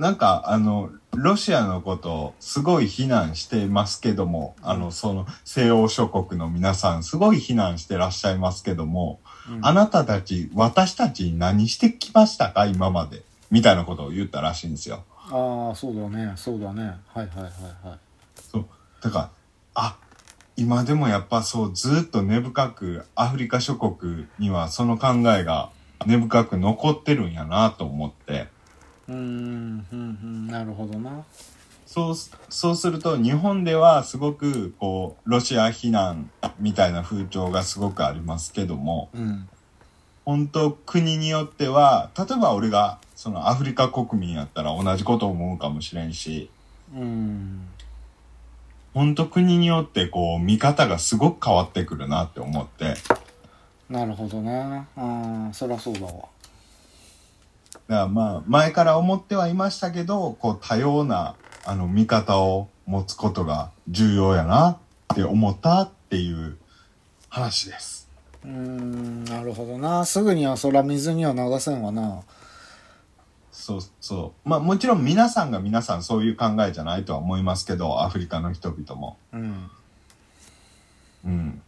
[0.00, 9.64] なんか、あの、ロシアのことをすごい非難してますけども、あの、その西欧諸国の皆さんすごい非難してらっしゃいますけども、うん。
[9.64, 12.66] あなたたち、私たちに何してきましたか？
[12.66, 13.22] 今まで。
[13.50, 15.04] みたいなことを言ったらしいんですよ。
[15.30, 16.32] ああそうだね。
[16.34, 16.82] そうだね。
[16.82, 17.98] はいはいはいはい。
[18.50, 18.66] そう。
[19.00, 19.30] だから、
[19.74, 19.96] あ、
[20.56, 25.70] 今でもやっぱそう、ずっと根深くアフリカ諸国にはその考えが
[26.06, 28.48] 根深く残ってるんやなと思って、
[29.08, 29.96] うんうんう
[30.26, 31.24] んなるほどな
[31.86, 39.48] そうす、そうすると日本ではすごくこう、ロシア非難みたいな風潮がすごくありますけども、うん
[40.24, 46.48] 本当国によっては、例えば俺がそのアフリカ国民やったら同じこと思うかもしれんし、
[46.94, 47.68] うん
[48.94, 52.94] 本当国によってこう、見方がすごく変わってくるなって思って、
[53.90, 56.12] なるほどねああそりゃそうだわ
[57.88, 64.76] だからまあ、前から思ってはいましたけど、こう、多様な、あの、見方を持つことが重要やなっ
[65.14, 66.56] て思ったっていう
[67.28, 68.08] 話です。
[68.44, 72.22] うーんなるほどなすぐにはそりゃ水には流せんわな
[73.50, 74.48] そうそう。
[74.48, 79.16] まあもちろん皆さんが皆さんそういう考えじゃないとは思いますけど、アフリカの人々も。
[79.32, 79.70] うん
[81.24, 81.62] うん。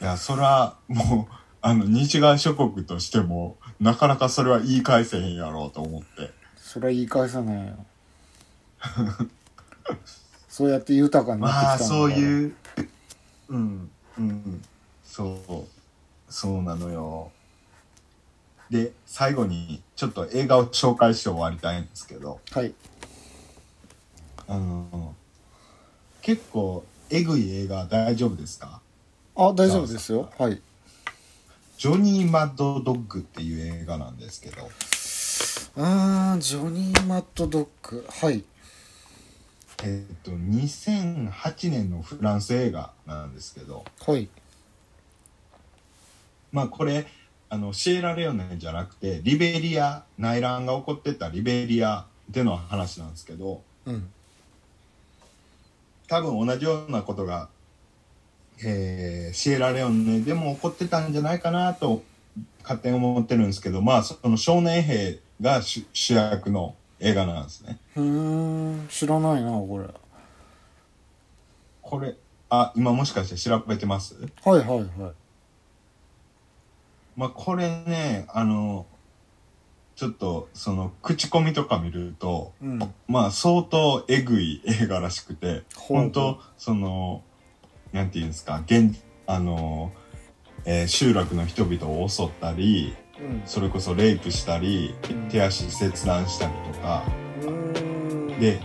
[0.00, 6.30] いや、それはもう、あの、西側諸国としても、なかなかそれは言い返せへんやろうと思って。
[6.56, 7.74] そりゃ言い返さないよ。
[10.48, 12.54] そうやって豊かになまあってきたんだそういう
[13.48, 14.62] うんうん。
[15.02, 15.66] そ
[16.28, 17.32] うそうなのよ。
[18.68, 22.40] で最後にちょっと映画を紹介して終わりたいんですけど。
[22.52, 22.74] はい。
[24.46, 25.14] あの
[26.22, 28.80] 結構えぐい映画大丈夫ですか？
[29.36, 30.30] あ大丈夫ですよ。
[30.38, 30.60] はい
[31.80, 34.68] ジョニー・マッド・ドッグっていう映画なんですけど。
[35.82, 38.06] あージョニー・マットドッグ。
[38.06, 38.44] はい。
[39.82, 43.86] えっと2008年のフランス映画なんですけど。
[44.06, 44.28] はい。
[46.52, 47.06] まあこれ
[47.48, 53.62] あのシエラレオネじゃなくてリベリア内乱が起こってたリベリアでの話なんですけど。
[53.86, 54.10] うん。
[56.08, 57.48] 多分同じようなことが、
[58.64, 62.02] えーシエラレオネでも起こってたんじゃないかなと
[62.62, 67.78] 勝手に思ってるんですけどまあその少年兵が主主役の映画なんですね。
[67.96, 69.88] うーん知らないなこれ。
[71.80, 72.14] これ
[72.50, 74.14] あ今もしかして調べてます？
[74.44, 74.88] はいはいはい。
[77.16, 78.86] まあこれねあの
[79.96, 82.78] ちょっとその口コミとか見るとうん。
[83.08, 85.98] まあ相当えぐい映画らしくてほう。
[85.98, 87.22] 本当その
[87.92, 89.92] なんていうんですか現あの、
[90.64, 93.42] えー集落の人々を襲ったりうん。
[93.46, 95.28] それこそレイプしたりうん。
[95.28, 97.04] 手足切断したりとか。
[98.38, 98.58] で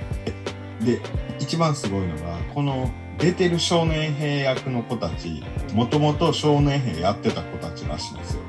[0.82, 1.02] で
[1.40, 8.42] 一番すごいのがこの出てる少年兵役の子たちもともと少年兵やってた子たちらしいんですよ。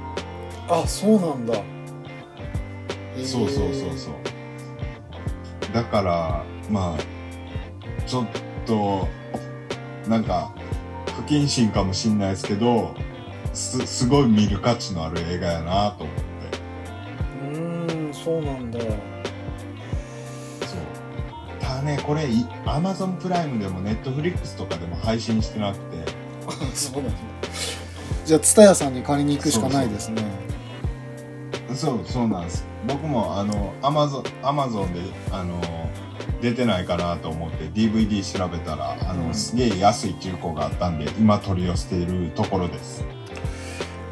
[0.69, 1.55] あそうなんだ、
[3.17, 3.25] えー。
[3.25, 4.15] そうそうそうそう。
[5.73, 8.27] だからまあちょっ
[8.67, 9.09] と
[10.09, 10.55] なんか
[11.17, 12.95] 不謹慎かもしんないですけど
[13.55, 16.23] すすごい見る価値のある映画やなと思って。
[17.43, 18.79] うーんそうなんだ。
[18.81, 18.91] そう。
[21.59, 22.29] ただねこれ
[22.67, 25.97] アマゾンプライムでもネットフリックスとかでも配信してなくて。
[26.77, 27.19] そうなんだ。
[28.27, 30.23] じゃあ蔦屋さんに借りに行くしかないですね。
[31.75, 32.67] そうそうなんです。
[32.87, 35.01] 僕もあのアマゾンアマゾンで
[35.31, 35.61] あの
[36.47, 43.05] 出てないかなと思って DVD 調べたらあの、うんすげえ安い中古があったんで今取り寄せているところです。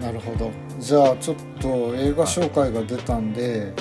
[0.01, 0.51] なるほど。
[0.81, 3.73] じゃあちょっと映画紹介が出たんで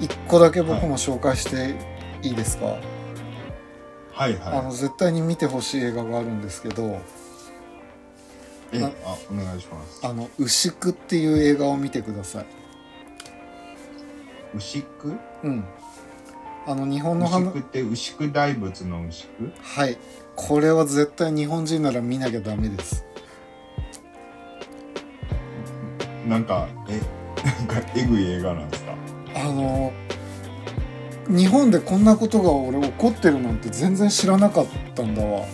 [0.00, 1.76] 一個だけ僕も紹介して
[2.22, 2.76] いいですか、
[4.12, 4.36] はい。
[4.44, 7.00] あはの絶対に見てほしい映画があるんですけど。
[8.72, 10.04] いえなあお願いします。
[10.04, 12.46] あの「牛久」っていう映画を見てください。
[14.56, 15.16] 牛久？
[15.44, 15.64] うん
[16.66, 19.52] あの日本の牛話久って牛久大仏の牛久？
[19.62, 19.98] はい。
[20.36, 23.04] これは絶対日本人なら見なきゃダメです。
[26.26, 27.00] なんかえ
[27.44, 28.94] なんかえぐい映画なんですか？
[29.34, 29.92] あの
[31.28, 35.46] 日本でこんなことが俺起こってるなんて全然知らなかったんだわ。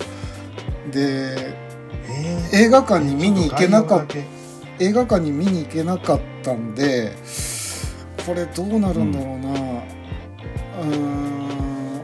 [0.91, 1.55] で
[2.53, 4.21] え映画館に見に行けなかったた
[4.81, 7.13] 映画館に見に行けなかったんで
[8.27, 9.61] これどうなるんだろうな。
[9.61, 12.03] うーん。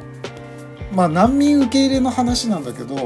[0.92, 2.98] まあ難民受け入れの話なんだけどう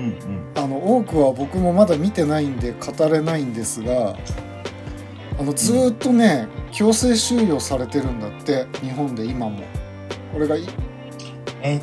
[0.00, 0.52] んうん。
[0.56, 4.16] あの多くは僕もまだ見てないんで語れないんですが
[5.38, 9.60] あのずーっとね、強制収容されてるんだって日本で今も。
[10.32, 10.64] これがい？
[11.62, 11.80] えっ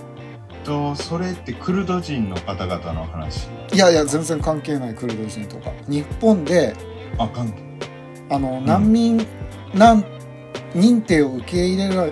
[0.65, 3.47] とそれってクルド人の方々の話？
[3.73, 5.71] いやいや全然関係ないクルド人とか。
[5.88, 6.75] 日本で
[7.17, 7.63] あ関係。
[8.29, 9.25] あの難民、
[9.73, 10.03] なん
[10.76, 12.07] 認定を受け入れら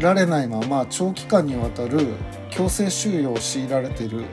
[0.00, 2.08] られないまま長期間にわたる
[2.50, 4.24] 強制収容を強いられてる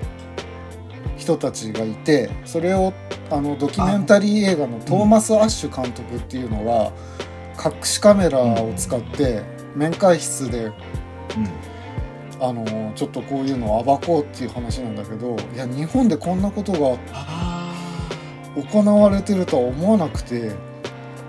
[1.15, 2.91] 人たちがいてそれを
[3.29, 6.91] あのドキュメンタリー映画のトーマス・アッシュ監督っていうのは
[7.63, 9.43] 隠しカメラを使って
[9.75, 10.73] 面会室でうん。
[12.39, 17.73] あのちょっとこういうのを暴こうっていう話なんだけどいや日本でこんなことがあ
[18.55, 20.51] 行われてるとは思わなくて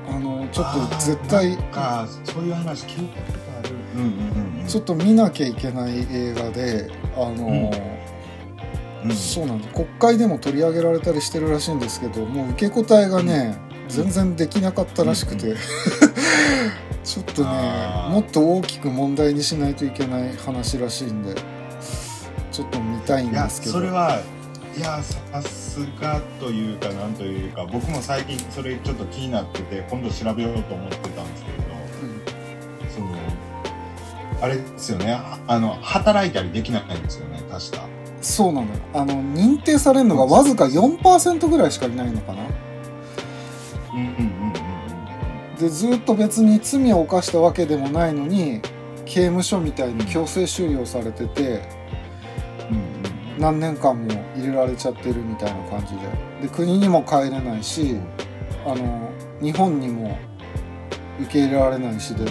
[0.08, 3.74] あのちょっと絶対なんかそういう話聞いたことある。
[3.96, 7.70] うんうんうんちょっと見なきゃいけない映画であの、
[9.02, 9.10] うん。
[9.16, 9.68] そうなんだ。
[9.68, 13.56] 国会でも取り上げられたりしてるらしいんですけどもう受け答えがね、
[13.88, 15.56] 全然できなかったらしくて、う
[17.02, 17.48] ちょっとね
[18.10, 21.34] もっと大きく問題にしないといけない話らしいんで
[22.52, 23.72] ちょっと見たいんですけど。
[23.72, 24.20] それは
[24.76, 31.64] いやさすがというかなんというか僕も最近それちょっと気になってて今度調べようと思ってたんですけれど
[32.02, 32.90] うん。
[32.90, 33.16] その
[34.40, 35.12] あれですよね。
[35.12, 37.88] ああの働いたりできないんですよね確か。
[38.20, 38.72] そうなのよ。
[38.94, 42.42] あの認定されるのがわずか4%ぐらいしかいないのかな。
[43.94, 44.68] うんうんうんうん
[45.58, 48.60] でずっと別に罪を犯したわけでもないのに
[49.04, 51.77] 刑務所みたいに強制収容されててうん
[53.38, 56.48] 何年間も入れられちゃってるみたいな感じで。
[56.48, 57.96] で国にも帰れないし
[58.66, 59.10] あの
[59.40, 60.18] 日本にも
[61.20, 62.30] 受け入れられないしで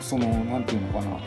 [0.00, 1.20] そのなんていうのかな、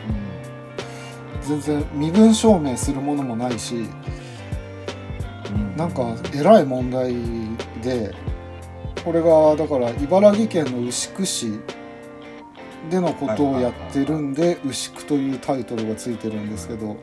[1.42, 3.86] 全然身分証明するものもないし
[5.50, 5.76] うん。
[5.76, 7.14] なんかえらい問題
[7.82, 8.14] で
[9.04, 11.60] これがだから茨城県の牛久市
[12.90, 16.96] でのことをやってるんで牛久というタイトルがついてるんですけど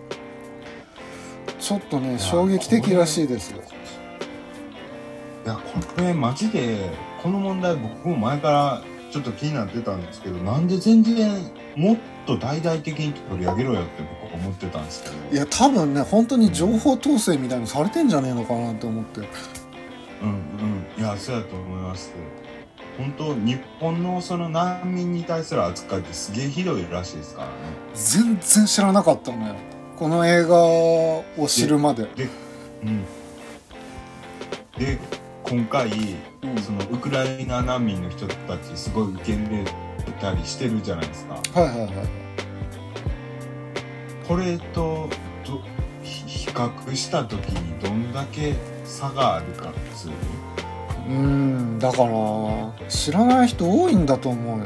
[1.63, 3.51] ちょっとね衝撃的らしいです。
[3.51, 3.61] よ。
[5.45, 6.89] いやこれマジで
[7.21, 8.81] この問題僕も前から
[9.11, 11.31] ちょっと気になってたんですけどなんで全然
[11.77, 15.15] もっと大々的に取り上げろよって僕は思ってたんですけど。
[15.31, 19.21] いや多分ね本当に情報統制みたいのされてんじゃねえのかなって思って。
[19.21, 19.27] うん
[20.97, 21.01] うん。
[21.01, 22.13] いやそうやと思います
[22.97, 27.53] 本当日本のその難民に対する扱いってすげえひどいらしいですからね。
[27.95, 29.55] 全然知らなかったのよ
[29.97, 32.07] この映画を知るまで。
[32.83, 33.03] うん。
[34.77, 34.99] で
[35.43, 35.89] 今回
[36.41, 36.57] うん。
[36.61, 39.65] そのウクライナ難民の人たちすごい受け入れ
[40.19, 41.35] たりしてるじゃないですか。
[41.59, 41.89] はいはいはい。
[44.27, 45.09] これと
[46.01, 48.55] 比較した時にどんだけ
[48.85, 50.11] 差があるかっつう。
[51.07, 54.65] うんだから知らない人多いんだと思うよ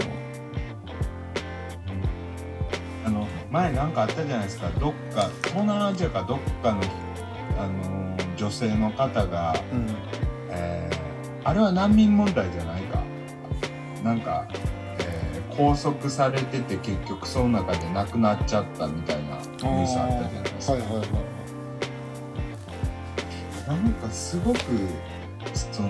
[3.52, 4.70] 前なんかあったじゃないですか。
[4.80, 6.82] どっか東南アジアかどっかの、
[7.58, 9.88] あのー女性の方が、うん。
[10.52, 10.98] えー
[11.44, 13.02] あれは難民問題じゃないか。
[14.04, 14.48] なんか、
[15.00, 21.08] えー拘束されてて結局その中で亡くなっちゃったみたいなニュースあったじゃないですか、はいはいはい。
[23.68, 24.60] なんかすごく
[25.72, 25.90] その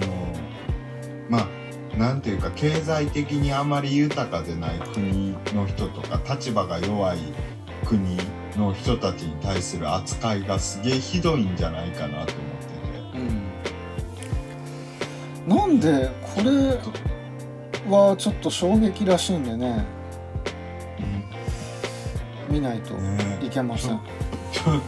[1.30, 7.18] まあなんていうか経済的にあまり豊かでない国の人とか立場が弱い
[7.88, 8.18] 国
[8.58, 13.18] の人たちに対する扱いがすげえひどいんじゃないかなと思ってて。
[15.48, 15.58] うん。
[15.58, 16.52] なんでこれ
[17.90, 19.86] はちょっと衝撃らしいんでね。
[22.50, 23.40] 見ないとね。
[23.42, 24.00] いけません。
[24.52, 24.82] ちょ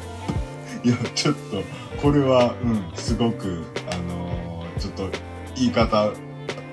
[0.84, 1.64] いやちょっと
[2.02, 5.10] これはうんすごくあのーちょっと
[5.56, 6.12] 言い方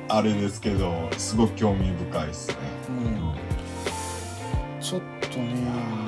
[0.09, 2.57] あれですけどすごく興味深いですね。
[2.89, 4.81] うん。
[4.81, 5.01] ちょっ
[5.33, 6.06] とね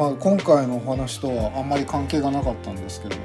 [0.00, 3.16] まあ今回のお話とはあんまり関係がなかったんですけど。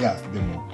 [0.00, 0.66] いやでも、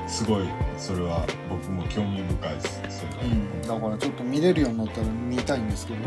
[0.00, 0.44] うん、すごい
[0.78, 5.98] それは僕も興味深いですそれは、だからちょっと見れるようになったら見たいんですけど。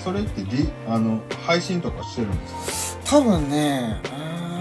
[0.00, 3.18] それって D あの配信とかしてるんですか？
[3.18, 4.00] 多分ね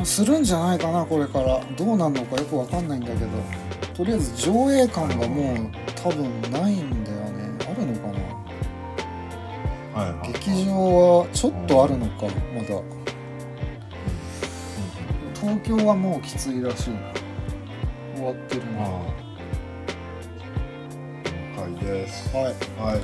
[0.03, 1.61] するんじゃないかなこれから。
[1.77, 3.27] どうなんのかよくわかんないんだけど。
[3.93, 5.71] とりあえず上映感がもう
[6.03, 7.04] 多分ないんだよねあるのかな
[9.95, 10.33] はいはい。
[10.33, 12.81] 劇場はちょっとあるのかまだ。
[15.33, 16.99] 東京はもうきついらしいな。
[18.15, 18.89] 終わってるなああ。
[21.67, 22.35] 了解です。
[22.35, 22.45] はい。
[22.45, 23.01] はい。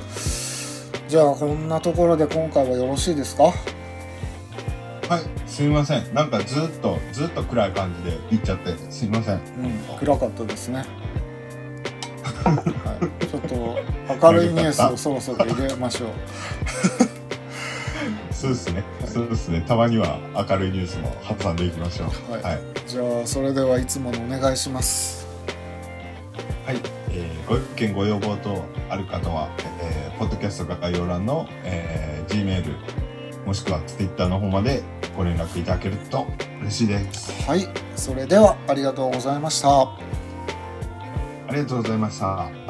[1.08, 3.44] じゃあこんなところで今回はよろしいですか？
[3.44, 3.52] は
[5.18, 5.22] い。
[5.50, 6.14] すみません。
[6.14, 9.36] なんかずっとずっと暗い感じで行っちゃってすみません。
[9.36, 9.42] うん。
[9.98, 10.84] 暗かったですね。
[12.44, 13.54] はい、 ちょっと
[14.26, 16.08] 明るいニュースをそろそろ入れましょう
[18.42, 19.64] そうですね、そうですね。
[19.68, 22.32] たまには明るいニュースも挟んでいきましょう。
[22.32, 22.42] はい。
[22.42, 25.28] はい、じゃあそれではいつものお願いします。
[26.66, 26.76] はい。
[27.10, 29.48] えーご意見ご要望等ある方は、
[29.80, 32.74] えーポッドキャスト概要欄の、えー G メール
[33.46, 34.82] もしくは Twitter の方まで
[35.16, 36.26] ご連絡いただけると
[36.62, 37.48] 嬉しいです。
[37.48, 37.68] はい。
[37.94, 39.82] それではありがとうございました。
[39.82, 39.98] あ
[41.52, 42.61] りがとうございました